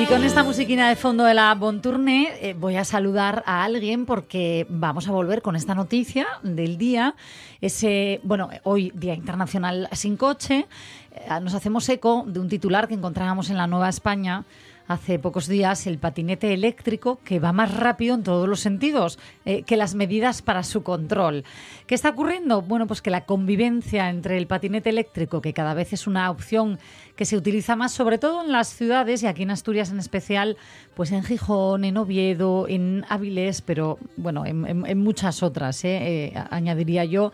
[0.03, 3.63] Y con esta musiquina de fondo de la Bon Tourné eh, voy a saludar a
[3.63, 7.15] alguien porque vamos a volver con esta noticia del día.
[7.61, 10.67] Ese, bueno, hoy Día Internacional sin coche.
[11.13, 14.43] Eh, nos hacemos eco de un titular que encontrábamos en la Nueva España
[14.87, 19.63] hace pocos días, el patinete eléctrico que va más rápido en todos los sentidos eh,
[19.63, 21.43] que las medidas para su control.
[21.87, 22.61] ¿Qué está ocurriendo?
[22.61, 26.79] Bueno, pues que la convivencia entre el patinete eléctrico, que cada vez es una opción
[27.15, 30.57] que se utiliza más, sobre todo en las ciudades y aquí en Asturias en especial,
[30.95, 36.31] pues en Gijón, en Oviedo, en Áviles, pero bueno, en, en- en muchas otras, eh,
[36.33, 37.31] eh, añadiría yo.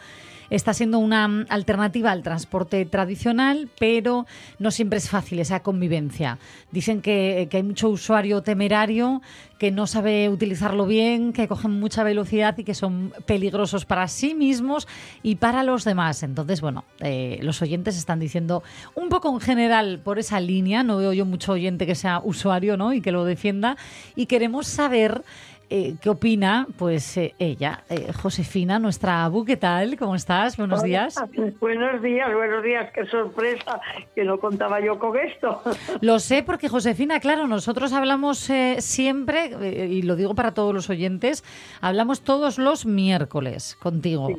[0.50, 4.26] Está siendo una alternativa al transporte tradicional, pero
[4.58, 6.40] no siempre es fácil esa convivencia.
[6.72, 9.22] Dicen que, que hay mucho usuario temerario
[9.60, 14.34] que no sabe utilizarlo bien, que cogen mucha velocidad y que son peligrosos para sí
[14.34, 14.88] mismos
[15.22, 16.24] y para los demás.
[16.24, 18.64] Entonces, bueno, eh, los oyentes están diciendo
[18.96, 22.78] un poco en general por esa línea, no veo yo mucho oyente que sea usuario
[22.78, 22.94] ¿no?
[22.94, 23.76] y que lo defienda,
[24.16, 25.24] y queremos saber
[25.70, 29.98] eh, qué opina pues eh, ella, eh, Josefina, nuestra Abu, ¿qué tal?
[29.98, 30.58] ¿Cómo estás?
[30.58, 30.88] Buenos Hola.
[30.88, 31.16] días.
[31.60, 32.92] Buenos días, buenos días.
[32.92, 33.80] Qué sorpresa
[34.16, 35.62] que no contaba yo con esto.
[36.02, 38.50] Lo sé porque, Josefina, claro, nosotros hablamos
[38.80, 41.44] siempre, y lo digo para todos los oyentes,
[41.82, 44.30] hablamos todos los miércoles contigo.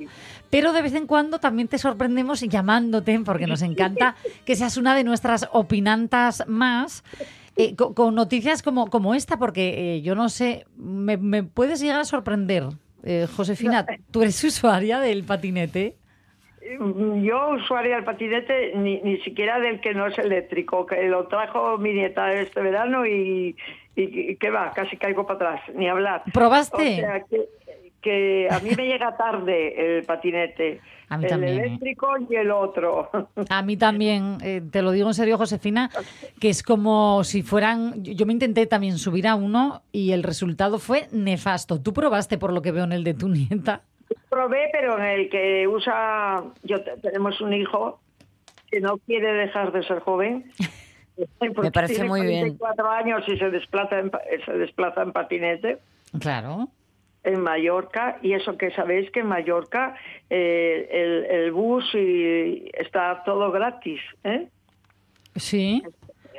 [0.51, 4.95] Pero de vez en cuando también te sorprendemos llamándote, porque nos encanta que seas una
[4.95, 7.05] de nuestras opinantas más.
[7.57, 11.81] Eh, co- con, noticias como, como esta, porque eh, yo no sé, me, me puedes
[11.81, 12.65] llegar a sorprender.
[13.03, 15.97] Eh, Josefina, ¿tú eres usuaria del patinete?
[16.79, 21.27] mm, yo usuaria del patinete ni, ni siquiera del que no es eléctrico, que lo
[21.29, 23.57] trajo mi nieta este verano y,
[23.97, 26.23] y, y que va, casi caigo para atrás, ni hablar.
[26.33, 26.77] ¿Probaste?
[26.77, 27.49] O sea, que,
[28.01, 30.81] que a mí me llega tarde el patinete.
[31.09, 31.63] A mí el también, ¿eh?
[31.67, 33.11] eléctrico y el otro.
[33.49, 35.91] A mí también, eh, te lo digo en serio, Josefina,
[36.41, 38.03] que es como si fueran.
[38.05, 41.81] Yo me intenté también subir a uno y el resultado fue nefasto.
[41.81, 43.83] ¿Tú probaste por lo que veo en el de tu nieta?
[44.29, 48.01] Probé, pero en el que usa, yo te- tenemos un hijo
[48.71, 50.51] que no quiere dejar de ser joven.
[51.55, 52.57] porque parece tiene muy bien.
[52.57, 54.11] 44 años y se desplaza en,
[54.47, 55.79] se desplaza en patinete
[56.19, 56.69] Claro.
[57.25, 59.95] En Mallorca y eso que sabéis que en Mallorca
[60.31, 64.49] eh, el, el bus y está todo gratis, ¿eh?
[65.37, 65.83] Sí,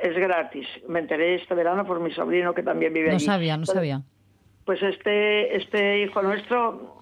[0.02, 0.66] Es gratis.
[0.88, 3.24] Me enteré este verano por mi sobrino que también vive no allí.
[3.24, 4.02] sabía, no Pues- sabía.
[4.64, 6.98] Pues este, este hijo nuestro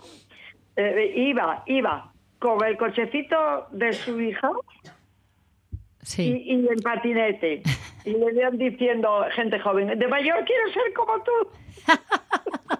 [0.76, 4.50] eh, iba, iba con el cochecito de su hija
[6.02, 6.42] Sí.
[6.46, 7.62] y, y en patinete.
[8.06, 11.32] Y le iban diciendo gente joven, de mayor quiero ser como tú.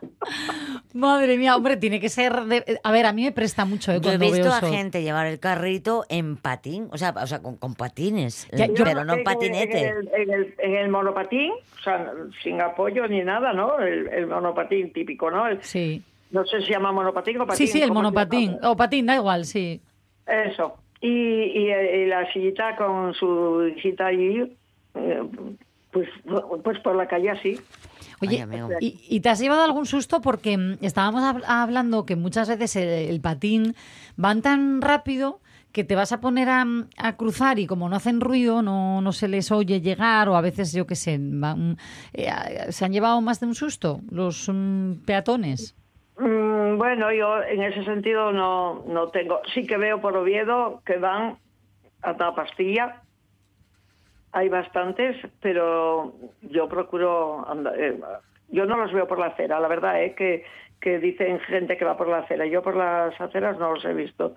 [0.93, 2.35] Madre mía, hombre, tiene que ser.
[2.45, 4.01] de- A ver, a mí me presta mucho, ¿eh?
[4.01, 7.41] Yo he visto veo a gente llevar el carrito en patín, o sea, o sea
[7.41, 9.87] con, con patines, Ya, yo- pero no en patinete.
[9.89, 12.12] En el, en el- en el monopatín, o sea,
[12.43, 13.78] sin apoyo ni nada, ¿no?
[13.78, 15.45] El, el monopatín típico, ¿no?
[15.61, 16.03] Sí.
[16.33, 17.66] no sé si se llama monopatín o patín.
[17.66, 18.57] Sí, sí, el ¿cómo se monopatín.
[18.62, 19.81] O patín, da igual, sí.
[20.26, 20.76] Eso.
[21.01, 24.57] Y, y, y la sillita con su hijita ahí,
[24.95, 25.22] eh,
[25.91, 26.09] pues,
[26.62, 27.59] pues por la calle así.
[28.28, 28.38] Oye,
[28.80, 30.20] ¿y, y te has llevado algún susto?
[30.20, 33.74] Porque mm, estábamos hab- hablando que muchas veces el, el patín
[34.16, 35.40] van tan rápido
[35.72, 36.64] que te vas a poner a,
[36.96, 40.40] a cruzar y como no hacen ruido, no, no se les oye llegar o a
[40.40, 41.78] veces, yo qué sé, van-
[42.12, 42.28] eh,
[42.70, 45.76] se han llevado más de un susto los mm, peatones.
[46.18, 49.40] Mm, bueno, yo en ese sentido no, no tengo.
[49.54, 51.38] Sí que veo por Oviedo que van
[52.02, 53.02] a toda pastilla.
[54.33, 57.78] Hay bastantes, pero yo procuro andar.
[57.78, 57.99] eh,
[58.49, 60.14] yo no los veo por la acera, la verdad, ¿eh?
[60.16, 60.45] que,
[60.81, 62.47] que dicen gente que va por la acera.
[62.47, 64.35] Yo por las aceras no los he visto.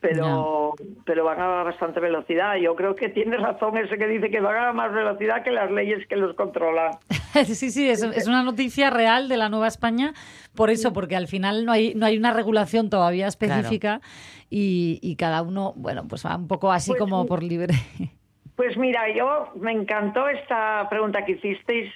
[0.00, 2.54] Pero, pero van a bastante velocidad.
[2.54, 5.72] Yo creo que tiene razón ese que dice que van a más velocidad que las
[5.72, 6.92] leyes que los controlan.
[7.44, 10.14] sí, sí, es, es una noticia real de la Nueva España,
[10.54, 14.00] por eso, porque al final no hay, no hay una regulación todavía específica
[14.48, 17.74] y, y cada uno, bueno, pues va un poco así Pues como por libre.
[18.58, 21.92] Pues mira, yo me encantó esta pregunta que hicisteis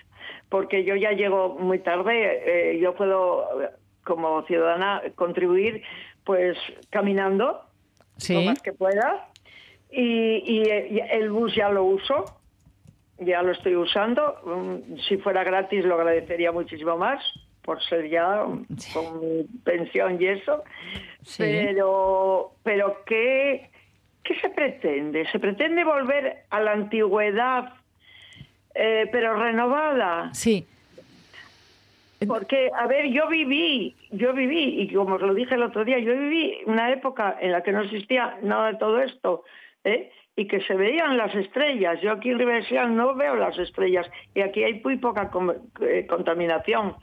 [0.48, 2.12] porque yo ya llego muy tarde.
[2.14, 3.70] eh, yo puedo, eh,
[4.04, 5.82] como ciudadana, contribuir
[6.24, 6.56] pues
[6.90, 7.62] caminando
[8.16, 8.34] Sí.
[8.34, 9.26] lo más que pueda.
[9.90, 10.62] Y, y,
[10.94, 12.26] y el bus ya lo uso,
[13.18, 14.36] ya lo estoy usando.
[14.44, 17.20] Mm, Si fuera gratis lo agradecería muchísimo más
[17.64, 18.44] por ser ya
[18.94, 20.62] con mi pensión y eso.
[21.22, 21.42] Sí.
[21.42, 23.71] Pero, pero ¿qué,
[24.24, 25.26] ¿qué se pretende?
[25.30, 27.74] ¿Se pretende volver a la antigüedad,
[28.74, 30.32] eh, pero renovada?
[30.34, 30.66] Sí.
[32.26, 35.98] Porque, a ver, yo viví, yo viví, y como os lo dije el otro día,
[35.98, 39.42] yo viví una época en la que no existía nada de todo esto,
[39.82, 40.12] ¿eh?
[40.36, 42.00] y que se veían las estrellas.
[42.00, 45.30] Yo aquí en Ribera no veo las estrellas, y aquí hay muy poca
[45.80, 46.94] eh, contaminación.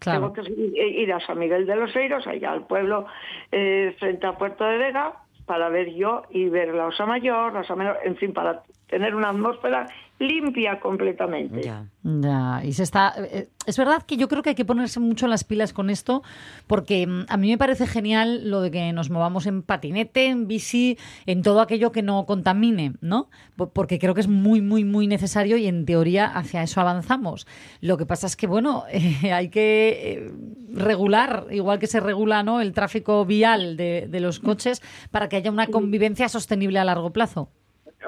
[0.00, 0.32] Claro.
[0.32, 3.06] Tengo que ir- ir a San Miguel de los Eiros, allá al pueblo
[3.52, 5.12] eh, frente a Puerto de Vega,
[5.46, 9.14] para ver yo y ver la Osa Mayor, la Osa Menor, en fin, para tener
[9.14, 9.86] una atmósfera
[10.18, 11.60] limpia completamente.
[12.02, 13.12] Ya, y se está.
[13.18, 16.22] eh, Es verdad que yo creo que hay que ponerse mucho las pilas con esto,
[16.66, 20.46] porque mm, a mí me parece genial lo de que nos movamos en patinete, en
[20.48, 20.96] bici,
[21.26, 23.28] en todo aquello que no contamine, ¿no?
[23.56, 27.46] Po- Porque creo que es muy, muy, muy necesario y en teoría hacia eso avanzamos.
[27.80, 29.88] Lo que pasa es que, bueno, eh, hay que
[30.28, 30.32] eh,
[30.72, 32.60] regular, igual que se regula ¿no?
[32.60, 37.12] el tráfico vial de, de los coches, para que haya una convivencia sostenible a largo
[37.12, 37.50] plazo.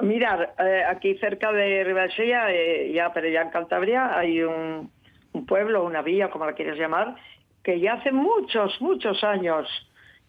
[0.01, 4.91] Mirar, eh, aquí cerca de Ribadesella, eh, ya, pero ya en Cantabria, hay un,
[5.33, 7.15] un pueblo, una vía, como la quieres llamar,
[7.63, 9.67] que ya hace muchos, muchos años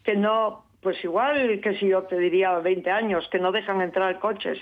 [0.02, 4.18] que no, pues igual que si yo te diría 20 años, que no dejan entrar
[4.18, 4.58] coches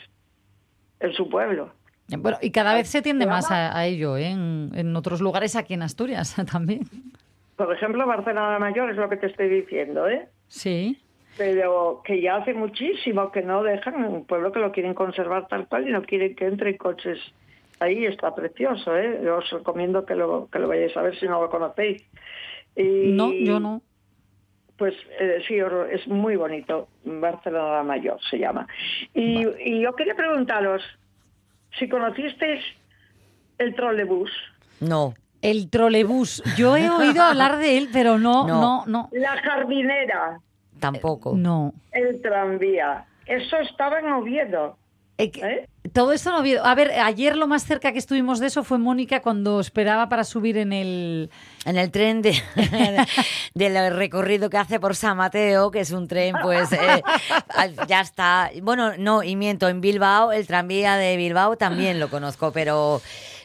[1.01, 1.73] en su pueblo.
[2.17, 4.31] Bueno, y cada vez se tiende más a, a ello ¿eh?
[4.31, 6.83] en, en otros lugares aquí en Asturias también.
[7.57, 10.29] Por ejemplo, Barcelona Mayor es lo que te estoy diciendo, ¿eh?
[10.47, 10.99] Sí.
[11.39, 15.67] Pero que ya hace muchísimo que no dejan un pueblo que lo quieren conservar tal
[15.69, 17.19] cual y no quieren que entren coches.
[17.81, 19.21] Ahí está precioso, ¿eh?
[19.25, 22.03] Yo os recomiendo que lo, que lo vayáis a ver si no lo conocéis.
[22.75, 23.81] Y, No, yo no.
[24.77, 25.57] Pues eh, sí,
[25.93, 26.89] es muy bonito.
[27.05, 28.67] Barcelona Mayor se llama.
[29.15, 30.83] Y, y yo quería preguntaros
[31.79, 32.65] si conocisteis
[33.59, 34.31] el trolebús.
[34.81, 35.15] No.
[35.43, 36.43] El trolebús.
[36.57, 38.85] Yo he oído hablar de él, pero no, no, No.
[38.87, 39.09] no.
[39.13, 40.41] La jardinera.
[40.81, 41.35] Tampoco.
[41.37, 41.75] No.
[41.93, 43.05] El tranvía.
[43.27, 44.77] Eso estaba en Oviedo.
[45.21, 45.67] ¿Eh?
[45.93, 48.79] Todo esto no vi- A ver, ayer lo más cerca que estuvimos de eso fue
[48.79, 51.29] Mónica cuando esperaba para subir en el.
[51.65, 52.35] En el tren de,
[53.55, 57.03] del recorrido que hace por San Mateo, que es un tren, pues eh,
[57.89, 58.51] ya está.
[58.63, 63.01] Bueno, no, y miento, en Bilbao, el tranvía de Bilbao también lo conozco, pero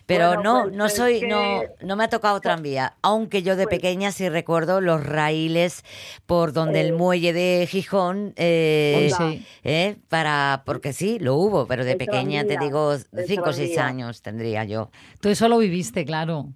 [0.06, 2.94] pero Bueno, no, pues no soy, que- no, no me ha tocado tranvía.
[3.02, 5.84] Aunque yo de Pues- pequeña sí recuerdo los raíles
[6.26, 9.46] por donde el Eh, muelle de Gijón, eh, Sí.
[9.64, 12.96] eh, para, porque sí, lo hubo, pero de pequeña te digo,
[13.26, 14.90] cinco o seis años tendría yo.
[15.22, 16.48] Tú eso lo viviste, claro.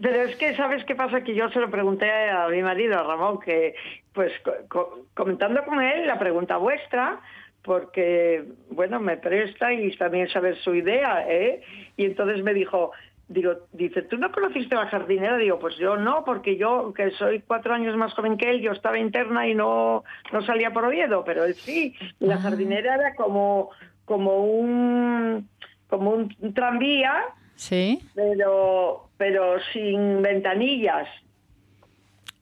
[0.00, 1.22] Pero es que, ¿sabes qué pasa?
[1.22, 3.74] Que yo se lo pregunté a mi marido, a Ramón, que,
[4.12, 7.20] pues, co- co- comentando con él la pregunta vuestra,
[7.62, 11.62] porque, bueno, me presta y también saber su idea, ¿eh?
[11.96, 12.92] Y entonces me dijo,
[13.28, 15.36] digo, dice, ¿tú no conociste a la jardinera?
[15.36, 18.72] Digo, pues yo no, porque yo, que soy cuatro años más joven que él, yo
[18.72, 21.94] estaba interna y no, no salía por Oviedo, pero él sí.
[22.20, 23.70] Y la jardinera era como,
[24.04, 25.48] como un,
[25.88, 28.00] como un tranvía, Sí.
[28.14, 31.08] pero pero sin ventanillas.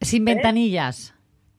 [0.01, 1.14] Sin ventanillas.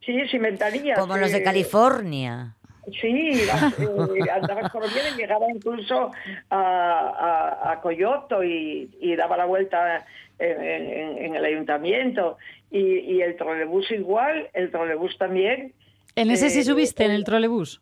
[0.05, 0.97] Sí, sin ventanillas.
[0.97, 2.55] Como los de eh, California.
[3.01, 6.11] Sí, las, eh, andabas por bien y llegaba incluso
[6.49, 10.05] a, a, a Coyoto y, y daba la vuelta
[10.39, 12.38] en, en- en el ayuntamiento.
[12.71, 15.73] Y, y el trolebús igual, el trolebús también.
[16.15, 17.81] ¿En ese sí Eh, subiste, en el trolebús?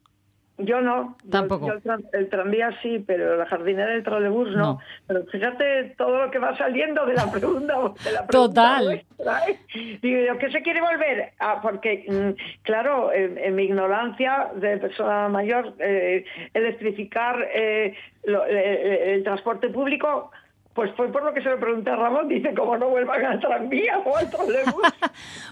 [0.57, 1.17] Yo no.
[1.29, 1.67] Tampoco.
[1.67, 4.57] yo el, tran- el tranvía sí, pero la jardinera del trolebús no.
[4.57, 4.79] No.
[5.05, 7.73] Pero fíjate todo lo que va saliendo de la pregunta.
[8.03, 8.85] De la pregunta Total.
[8.85, 9.59] vuestra, ¿eh?
[10.01, 11.33] Digo yo, ¿qué se quiere volver?
[11.39, 17.93] Ah, porque, mm, claro, en, en mi ignorancia de persona mayor, eh, electrificar eh,
[18.23, 20.31] lo- eh, el transporte público...
[20.75, 23.39] Pues fue por lo que se lo pregunté a Ramón, dice, como no vuelvan al
[23.39, 24.83] tranvía o al trolebús.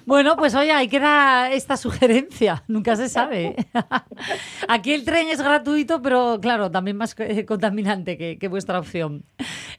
[0.06, 3.56] Bueno, pues oye, ahí queda esta sugerencia, nunca se sabe.
[4.68, 9.24] Aquí el tren es gratuito, pero claro, también más eh, contaminante que, que vuestra opción.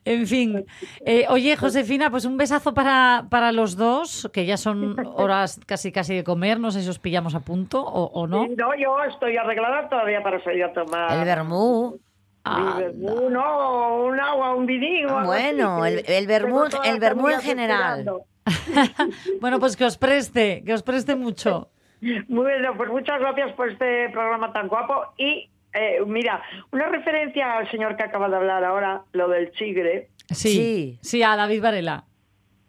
[0.07, 0.65] En fin,
[1.05, 5.93] eh, oye, Josefina, pues un besazo para, para los dos, que ya son horas casi
[5.93, 8.47] casi de comer, no sé si os pillamos a punto o, o no.
[8.47, 11.19] Sí, no, yo estoy arreglada todavía para salir a tomar...
[11.19, 12.01] El vermú.
[12.45, 15.09] Ah, vermú, no, un agua, un vinillo.
[15.17, 18.05] algo Bueno, el- el vermú- el vermú en general.
[19.41, 21.71] Bueno, pues que os preste, que os preste mucho.
[22.29, 25.15] Muy bien, pues muchas gracias por este programa tan guapo.
[25.17, 30.09] Y eh, mira, una referencia al señor que acaba de hablar ahora, lo del chigre.
[30.29, 30.99] Sí, Sí.
[31.03, 32.05] sí, a David Varela.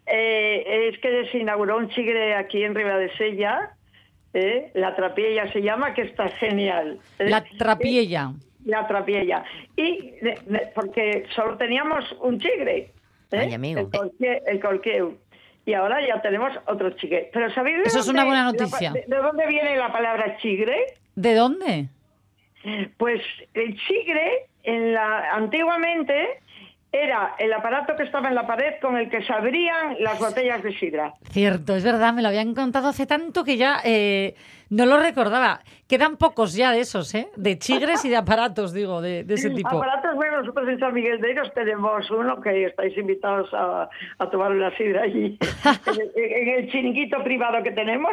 [0.06, 3.72] Eh, es que se inauguró un chigre aquí en Riva de Sella,
[4.34, 7.00] eh, la trapiella se llama, que está genial.
[7.20, 8.32] La trapiella.
[8.66, 9.43] La trapiella.
[9.76, 12.78] Y de- de- porque solo teníamos un chigre.
[13.32, 13.38] ¿eh?
[13.39, 13.80] Ay, amigo.
[13.80, 15.18] El, colque- el colqueu.
[15.66, 17.30] Y ahora ya tenemos otro chigre.
[17.34, 18.91] Pero ¿sabéis de Eso es dónde- una buena noticia.
[18.91, 20.78] de, de dónde viene la palabra chigre?
[21.16, 21.88] ¿De dónde?
[22.97, 23.22] Pues
[23.53, 26.39] el chigre, en la, antiguamente,
[26.91, 30.63] era el aparato que estaba en la pared con el que se abrían las botellas
[30.63, 31.13] de sidra.
[31.30, 34.34] Cierto, es verdad, me lo habían contado hace tanto que ya eh,
[34.76, 35.62] no lo recordaba.
[35.88, 37.30] Quedan pocos ya de esos, ¿eh?
[37.36, 39.70] De chigres y de aparatos, digo, de, de ese tipo.
[39.70, 44.30] Aparatos, bueno, nosotros en San Miguel de Ellos tenemos uno que estáis invitados a, a
[44.32, 45.38] tomar una sidra allí,
[45.86, 48.12] en, el, en el chiringuito privado que tenemos.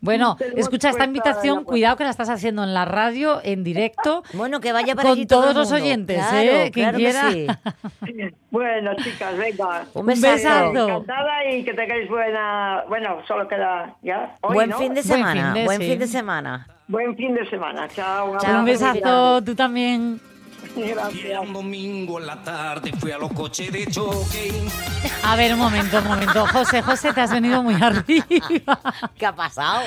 [0.00, 4.24] Bueno, Tenemos escucha esta invitación, cuidado que la estás haciendo en la radio, en directo,
[4.34, 6.70] Bueno, que vaya para con allí todo todos el los oyentes, Claro, ¿eh?
[6.72, 7.30] Quien claro quiera.
[7.30, 7.46] sí.
[8.50, 9.84] Bueno, chicas, venga.
[9.92, 10.70] Un besazo.
[10.88, 12.84] Encantada y que tengáis buena...
[12.88, 14.78] Bueno, solo queda ya hoy, Buen ¿no?
[14.78, 15.44] fin de Buen semana.
[15.44, 15.85] fin de, buen sí.
[15.90, 16.66] Fin de semana.
[16.88, 17.88] Buen fin de semana.
[17.88, 18.32] Chao.
[18.32, 20.20] un Chao, Un besazo, tú también.
[20.76, 24.52] era un domingo en la tarde fui a los coches de choque.
[25.24, 26.46] A ver, un momento, un momento.
[26.48, 28.26] José, José, te has venido muy arriba.
[29.18, 29.82] ¿Qué ha pasado?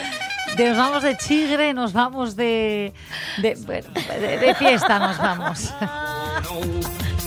[0.57, 2.93] Nos vamos de chigre, nos vamos de,
[3.37, 3.87] de, bueno,
[4.19, 5.73] de- de fiesta, nos vamos.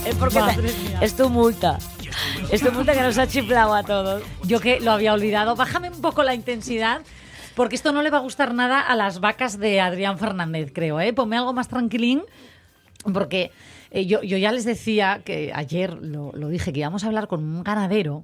[0.05, 0.99] Es porque mía.
[1.01, 1.77] es tu multa.
[2.51, 4.21] Es tu multa que nos ha chiflado a todos.
[4.43, 5.55] Yo que lo había olvidado.
[5.55, 7.01] Bájame un poco la intensidad,
[7.55, 10.99] porque esto no le va a gustar nada a las vacas de Adrián Fernández, creo.
[10.99, 11.13] ¿eh?
[11.13, 12.21] Ponme algo más tranquilín,
[13.13, 13.51] porque
[13.91, 17.27] eh, yo, yo ya les decía que ayer lo, lo dije, que íbamos a hablar
[17.27, 18.23] con un ganadero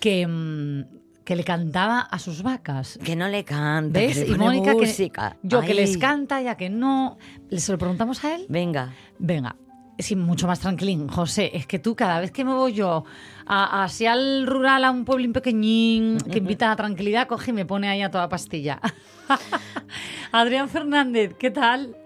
[0.00, 0.84] que, mm,
[1.24, 2.98] que le cantaba a sus vacas.
[3.04, 4.18] Que no le canta, ¿Ves?
[4.18, 5.36] que le y Mónica, que música.
[5.42, 7.18] yo que les canta, ya que no.
[7.50, 8.46] ¿Se lo preguntamos a él?
[8.48, 8.92] Venga.
[9.18, 9.56] Venga,
[9.98, 11.08] sí, mucho más tranquilín.
[11.08, 13.04] José, es que tú cada vez que me voy yo
[13.46, 17.54] a, así al rural, a un pueblín pequeñín que invita a la tranquilidad, coge y
[17.54, 18.80] me pone ahí a toda pastilla.
[20.32, 21.96] Adrián Fernández, ¿qué tal?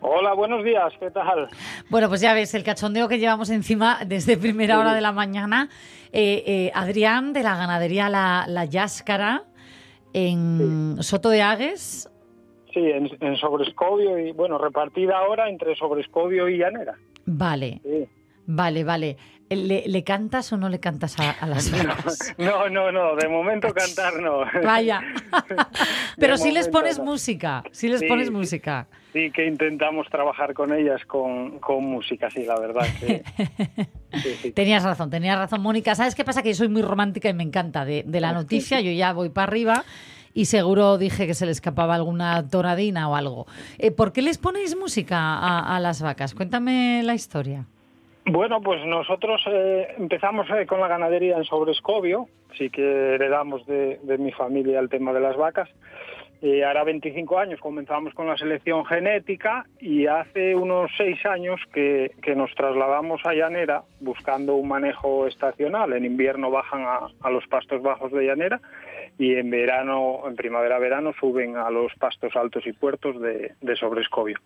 [0.00, 1.48] Hola, buenos días, ¿qué tal?
[1.90, 5.68] Bueno, pues ya ves, el cachondeo que llevamos encima desde primera hora de la mañana.
[6.12, 9.44] Eh, eh, Adrián, de la ganadería La, la Yáscara,
[10.12, 12.08] en Soto de Agues.
[12.12, 12.18] Sí,
[12.72, 16.96] Sí, en, en Sobrescobio y, bueno, repartida ahora entre Sobrescobio y Llanera.
[17.30, 18.06] Vale, Sí.
[18.46, 19.16] vale, vale.
[19.50, 22.34] ¿Le, le cantas o no le cantas a, a las vacas?
[22.36, 24.40] No, no, no, de momento cantar no.
[24.62, 25.00] Vaya.
[26.18, 27.04] Pero De sí les pones no.
[27.06, 28.86] música, sí les Sí, pones música.
[29.14, 33.22] Sí, que intentamos trabajar con ellas con, con música, sí, la verdad que...
[34.22, 34.52] sí, sí.
[34.52, 35.94] Tenías razón, tenías razón, Mónica.
[35.94, 36.42] ¿Sabes qué pasa?
[36.42, 38.80] Que yo soy muy romántica y me encanta de, de la noticia.
[38.82, 39.84] Yo ya voy para arriba
[40.34, 43.46] y seguro dije que se le escapaba alguna tonadina o algo.
[43.78, 46.34] Eh, ¿Por qué les ponéis música a, las vacas?
[46.34, 47.66] Cuéntame la historia.
[48.26, 53.98] Bueno, pues nosotros eh, empezamos eh, con la ganadería en Sobrescobio, sí que heredamos de,
[54.02, 55.68] de mi familia el tema de las vacas.
[56.40, 62.12] Eh, ahora 25 años comenzamos con la selección genética y hace unos 6 años que,
[62.22, 65.92] que nos trasladamos a Llanera buscando un manejo estacional.
[65.94, 68.60] En invierno bajan a, a los pastos bajos de Llanera
[69.18, 74.38] y en verano, en primavera-verano suben a los pastos altos y puertos de, de Sobrescobio.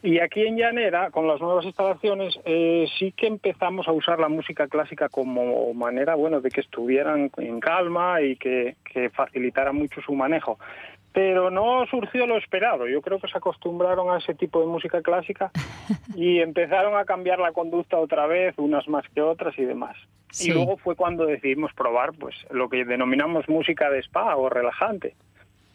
[0.00, 4.28] Y aquí en Llanera, con las nuevas instalaciones, eh, sí que empezamos a usar la
[4.28, 10.00] música clásica como manera, bueno, de que estuvieran en calma y que, que facilitara mucho
[10.00, 10.58] su manejo.
[11.12, 12.86] Pero no surgió lo esperado.
[12.86, 15.50] Yo creo que se acostumbraron a ese tipo de música clásica
[16.14, 19.96] y empezaron a cambiar la conducta otra vez, unas más que otras y demás.
[20.30, 20.50] Sí.
[20.50, 25.14] Y luego fue cuando decidimos probar, pues, lo que denominamos música de spa o relajante.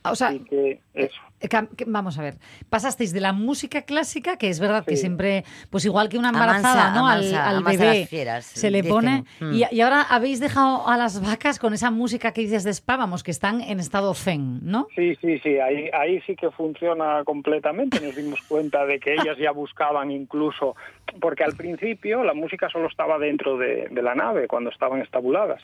[0.06, 1.16] O sea, Y que eso.
[1.40, 2.36] Eh, que- Vamos a ver,
[2.70, 6.58] pasasteis de la música clásica, que es verdad que siempre, pues igual que una Amansa-
[6.58, 7.08] embarazada, ¿no?
[7.08, 8.94] Al- amansa- al, bebé fieras, se le dicen.
[8.94, 9.24] pone.
[9.42, 9.54] Mm.
[9.54, 12.96] Y, y ahora habéis dejado a las vacas con esa música que dices de spa,
[12.98, 14.88] vamos, que están en estado zen, ¿no?
[14.96, 18.00] Sí, sí, sí, ahí, ahí sí que funciona completamente.
[18.02, 20.76] Nos dimos cuenta de que ellas ya buscaban incluso,
[21.20, 25.62] porque al principio la música solo estaba dentro de, de la nave, cuando estaban estabuladas.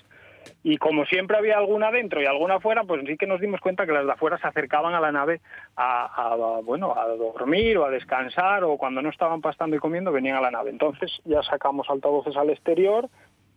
[0.64, 3.86] Y como siempre había alguna dentro y alguna afuera, pues sí que nos dimos cuenta
[3.86, 5.42] que las de afuera se acercaban a la nave
[5.76, 10.12] a, a, bueno, a dormir o a descansar o cuando no estaban pastando y comiendo
[10.12, 10.70] venían a la nave.
[10.70, 13.10] Entonces ya sacamos altavoces al exterior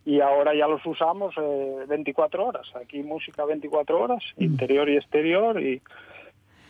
[0.05, 2.66] y ahora ya los usamos eh, 24 horas.
[2.80, 5.83] Aquí música 24 horas, interior y exterior y,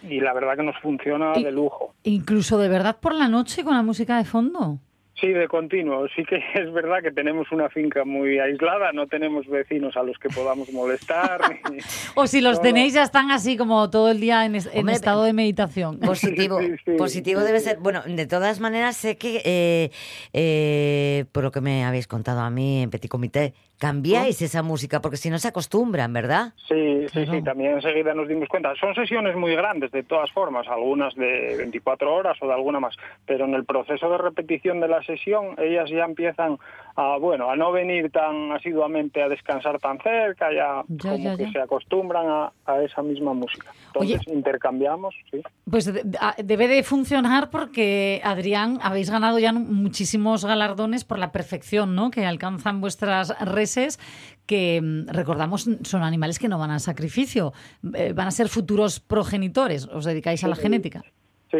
[0.02, 1.94] y la verdad que nos funciona de lujo.
[2.04, 4.78] Incluso de verdad por la noche con la música de fondo.
[5.22, 6.06] Sí, de continuo.
[6.16, 10.18] Sí que es verdad que tenemos una finca muy aislada, no tenemos vecinos a los
[10.18, 11.40] que podamos molestar.
[11.70, 11.78] ni-
[12.16, 14.80] O si los No, tenéis ya están así como todo el día en, es- en
[14.80, 15.98] Hombre, estado de meditación.
[16.04, 17.66] Positivo, Sí, sí, positivo sí, debe sí.
[17.66, 17.78] ser.
[17.78, 19.90] Bueno, de todas maneras sé que, eh,
[20.32, 25.00] eh, por lo que me habéis contado a mí en Petit Comité, cambiáis esa música
[25.00, 26.52] porque si no se acostumbran, ¿verdad?
[26.68, 27.32] Sí, sí, Claro.
[27.32, 28.74] sí, también enseguida nos dimos cuenta.
[28.76, 32.94] Son sesiones muy grandes, de todas formas, algunas de 24 horas o de alguna más,
[33.26, 36.58] pero en el proceso de repetición de la sesión, ellas ya empiezan
[36.94, 41.36] a, bueno, a no venir tan asiduamente a descansar tan cerca, ya, Ya, como ya,
[41.38, 43.70] que se acostumbran a, a esa misma música.
[43.86, 44.36] Entonces Oye.
[44.36, 45.40] intercambiamos, sí.
[45.70, 51.18] Pues de- de- a- debe de funcionar porque, Adrián, habéis ganado ya muchísimos galardones por
[51.18, 52.10] la perfección ¿no?
[52.10, 53.98] que alcanzan vuestras reses,
[54.46, 57.52] que mm, recordamos son animales que no van al sacrificio,
[57.94, 60.62] eh, van a ser futuros progenitores, os dedicáis a la Sí.
[60.62, 61.00] genética.
[61.00, 61.08] Sí,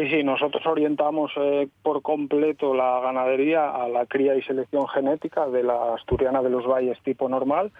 [0.09, 5.63] sí, nosotros orientamos eh, por completo la ganadería a la cría y selección genética de
[5.63, 7.71] la asturiana de los valles tipo normal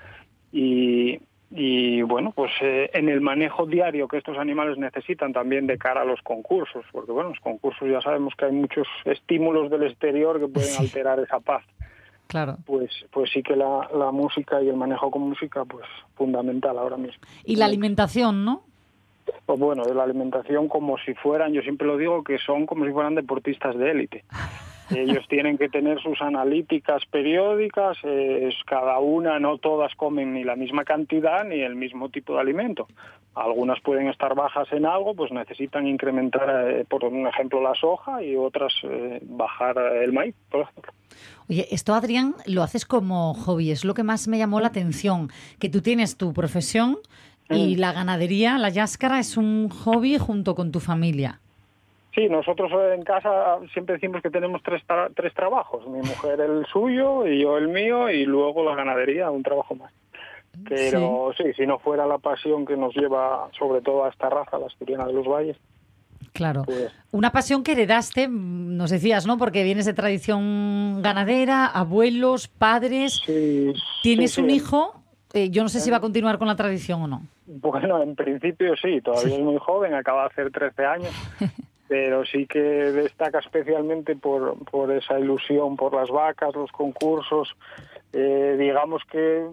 [0.52, 5.78] y, y bueno, pues eh, en el manejo diario que estos animales necesitan también de
[5.78, 9.84] cara a los concursos, porque bueno, los concursos ya sabemos que hay muchos estímulos del
[9.84, 10.84] exterior que pueden Sí.
[10.84, 11.64] alterar esa paz.
[12.28, 12.58] Claro.
[12.66, 15.86] Pues, pues sí que la, la música y el manejo con música, pues
[16.16, 17.22] fundamental ahora mismo.
[17.44, 18.64] Y la alimentación, ¿no?
[19.46, 22.86] Pues bueno, de la alimentación como si fueran, yo siempre lo digo, que son como
[22.86, 24.24] si fueran deportistas de élite.
[24.90, 30.44] Ellos tienen que tener sus analíticas periódicas, eh, es cada una, no todas comen ni
[30.44, 32.88] la misma cantidad ni el mismo tipo de alimento.
[33.34, 38.22] Algunas pueden estar bajas en algo, pues necesitan incrementar, eh, por un ejemplo, la soja
[38.22, 40.94] y otras eh, bajar el maíz, por ejemplo.
[41.50, 45.30] Oye, esto, Adrián, lo haces como hobby, es lo que más me llamó la atención,
[45.60, 46.98] que tú tienes tu profesión
[47.50, 47.80] y Mm.
[47.80, 51.40] la ganadería, la yáscara, es un hobby junto con tu familia.
[52.16, 55.88] Sí, nosotros eh, en casa siempre decimos que tenemos tres, tra- tres trabajos.
[55.88, 59.92] Mi mujer el suyo y yo el mío y luego la ganadería, un trabajo más.
[60.70, 61.44] Pero sí.
[61.58, 65.06] si no fuera la pasión que nos lleva sobre todo a esta raza, la asturiana
[65.06, 65.58] de los valles,
[66.32, 66.64] Claro.
[66.66, 69.38] pues Una pasión que heredaste, nos decías, ¿no?
[69.38, 73.22] Porque vienes de tradición ganadera, abuelos, padres.
[73.26, 73.74] sí.
[74.02, 75.03] Tienes sí, un hijo.
[75.34, 77.24] Eh, yo no sé si va a continuar con la tradición o no.
[77.48, 81.12] Bueno, en principio sí, todavía es muy joven, acaba de hacer 13 años,
[81.88, 87.50] pero sí que destaca especialmente por, por esa ilusión por las vacas, los concursos
[88.14, 89.46] eh, digamos que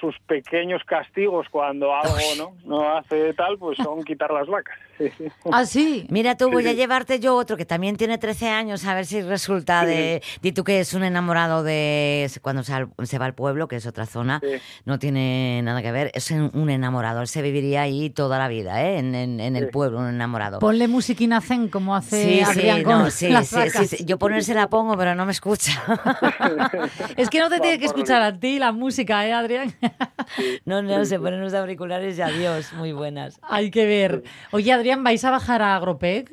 [0.00, 4.76] sus pequeños castigos cuando algo no, no hace tal, pues son quitar las vacas.
[5.52, 6.06] Ah, sí.
[6.08, 9.04] Mira, tú voy Sí, a llevarte yo otro que también tiene 13 años, a ver
[9.04, 10.22] si resulta de...
[10.40, 12.28] Di tú que es un enamorado de...
[12.42, 14.40] Cuando se, va al pueblo, que es otra zona,
[14.86, 17.20] no tiene nada que ver, es un enamorado.
[17.20, 18.98] Él se viviría ahí toda la vida, ¿eh?
[18.98, 20.58] En, en- en el pueblo, un enamorado.
[20.60, 23.88] Ponle musiquina zen como hace Sí, Adrián sí, con no, sí, las sí, vacas.
[23.88, 24.04] sí, sí.
[24.06, 25.72] Yo ponerse la pongo, pero no me escucha.
[27.16, 29.72] Es que no te tiene que escuchar a ti la música, ¿eh, Adrián?
[30.64, 33.40] No, no, se ponen los auriculares y adiós, muy buenas.
[33.42, 34.22] Hay que ver.
[34.50, 36.32] Oye, Adrián, ¿vais a bajar a Agropec?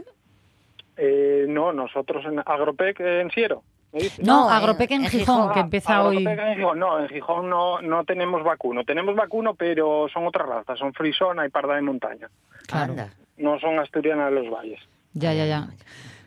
[0.97, 3.63] Eh, no, nosotros en Agropec eh, en Siero.
[4.23, 6.25] No, Agropec en Gijón, que empieza hoy.
[6.25, 8.83] Agropec en Gijón, no, en Gijón no, no tenemos vacuno.
[8.83, 12.29] Tenemos vacuno, pero son otras razas, son frisona y parda de montaña.
[12.67, 12.95] Claro.
[13.37, 14.79] No son asturianas de los valles.
[15.13, 15.67] Ya, ya, ya.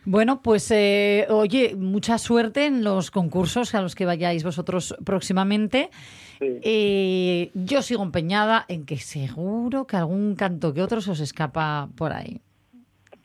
[0.07, 5.91] Bueno, pues eh, oye, mucha suerte en los concursos a los que vayáis vosotros próximamente.
[6.41, 11.89] Eh, yo sigo empeñada en que seguro que algún canto que otro se os escapa
[11.97, 12.41] por ahí.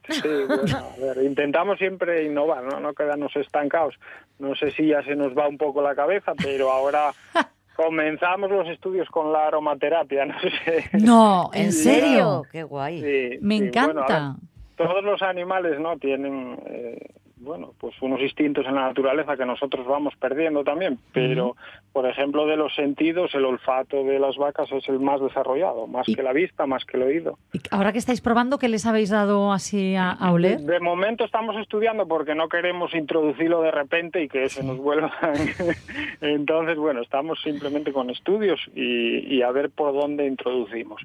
[0.09, 2.79] Sí, bueno, a ver, intentamos siempre innovar, ¿no?
[2.79, 3.95] no quedarnos estancados.
[4.39, 7.13] No sé si ya se nos va un poco la cabeza, pero ahora
[7.75, 10.25] comenzamos los estudios con la aromaterapia.
[10.25, 10.33] No,
[10.65, 10.89] sé.
[10.93, 12.43] No, ¿en Sí, serio?
[12.51, 12.99] Qué guay.
[13.01, 14.35] Sí, Me sí, bueno, encanta.
[14.83, 17.07] Todos los animales no tienen eh,
[17.41, 21.55] bueno pues unos instintos en la naturaleza que nosotros vamos perdiendo también pero
[21.91, 26.05] por ejemplo de los sentidos el olfato de las vacas es el más desarrollado más
[26.05, 27.37] que la vista más que el oído.
[27.71, 30.59] Ahora que estáis probando, ¿qué les habéis dado así a, a oler?
[30.59, 35.11] de momento estamos estudiando porque no queremos introducirlo de repente y que se nos vuelva
[36.21, 41.01] entonces bueno estamos simplemente con estudios y, y a ver por dónde introducimos.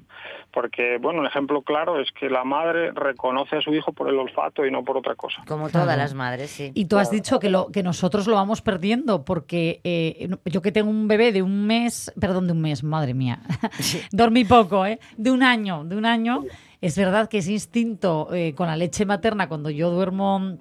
[0.53, 4.17] Porque bueno un ejemplo claro es que la madre reconoce a su hijo por el
[4.17, 5.43] olfato y no por otra cosa.
[5.47, 6.71] Como todas las madres, sí.
[6.73, 10.71] Y tú has dicho que, lo, que nosotros lo vamos perdiendo, porque eh, yo que
[10.71, 13.41] tengo un bebé de un mes, perdón, de un mes, madre mía,
[14.11, 14.99] dormí poco, ¿eh?
[15.17, 16.43] De un año, de un año,
[16.81, 20.57] es verdad que ese instinto eh, con la leche materna cuando yo duermo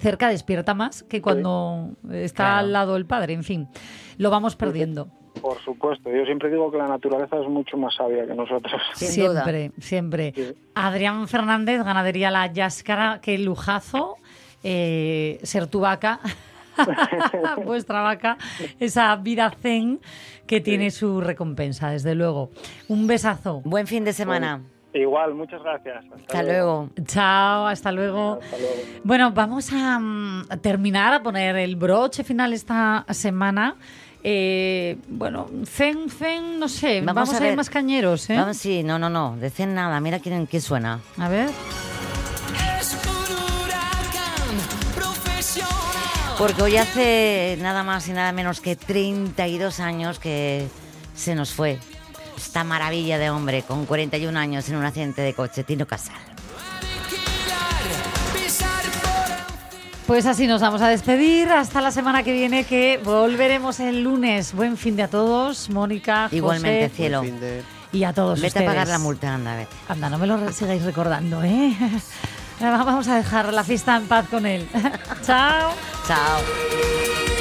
[0.00, 2.58] cerca despierta más que cuando está Claro.
[2.58, 3.68] al lado el padre, en fin,
[4.18, 5.08] lo vamos perdiendo.
[5.40, 8.80] Por supuesto, yo siempre digo que la naturaleza es mucho más sabia que nosotros.
[8.94, 10.34] siempre, siempre.
[10.74, 14.16] Adrián Fernández, Ganadería La Yáscara, qué lujazo
[14.62, 16.20] eh, ser tu vaca,
[17.64, 18.38] vuestra vaca,
[18.78, 20.00] esa vida zen
[20.46, 22.50] que tiene su recompensa, desde luego.
[22.88, 23.60] Un besazo.
[23.64, 24.62] Buen fin de semana.
[24.94, 26.04] Igual, muchas gracias.
[26.14, 26.90] Hasta luego.
[27.06, 28.40] Chao, hasta luego.
[28.42, 28.74] Hasta luego.
[29.04, 33.76] Bueno, vamos a mm, terminar, a poner el broche final esta semana.
[34.24, 37.56] Eh, bueno, zen, zen, no sé, vamos, a, ir ver.
[37.56, 38.36] más cañeros, ¿eh?
[38.36, 41.00] Vamos, sí, no, no, no, de zen nada, mira quién, quién suena.
[41.16, 41.48] A ver.
[46.38, 50.66] Porque hoy hace nada más y nada menos que 32 años que
[51.14, 51.78] se nos fue
[52.36, 56.16] esta maravilla de hombre con 41 años en un accidente de coche, Tino Casal.
[60.06, 61.48] Pues así nos vamos a despedir.
[61.48, 64.52] Hasta la semana que viene, que volveremos el lunes.
[64.52, 66.24] Buen fin de a todos, Mónica.
[66.24, 67.22] José, Igualmente, cielo.
[67.92, 68.66] Y a todos Vete ustedes.
[68.68, 69.72] a pagar la multa, anda, vete.
[69.88, 71.74] Anda, no me lo sigáis recordando, ¿eh?
[72.60, 74.68] Vamos a dejar la fiesta en paz con él.
[75.26, 75.72] Chao.
[76.06, 77.31] Chao.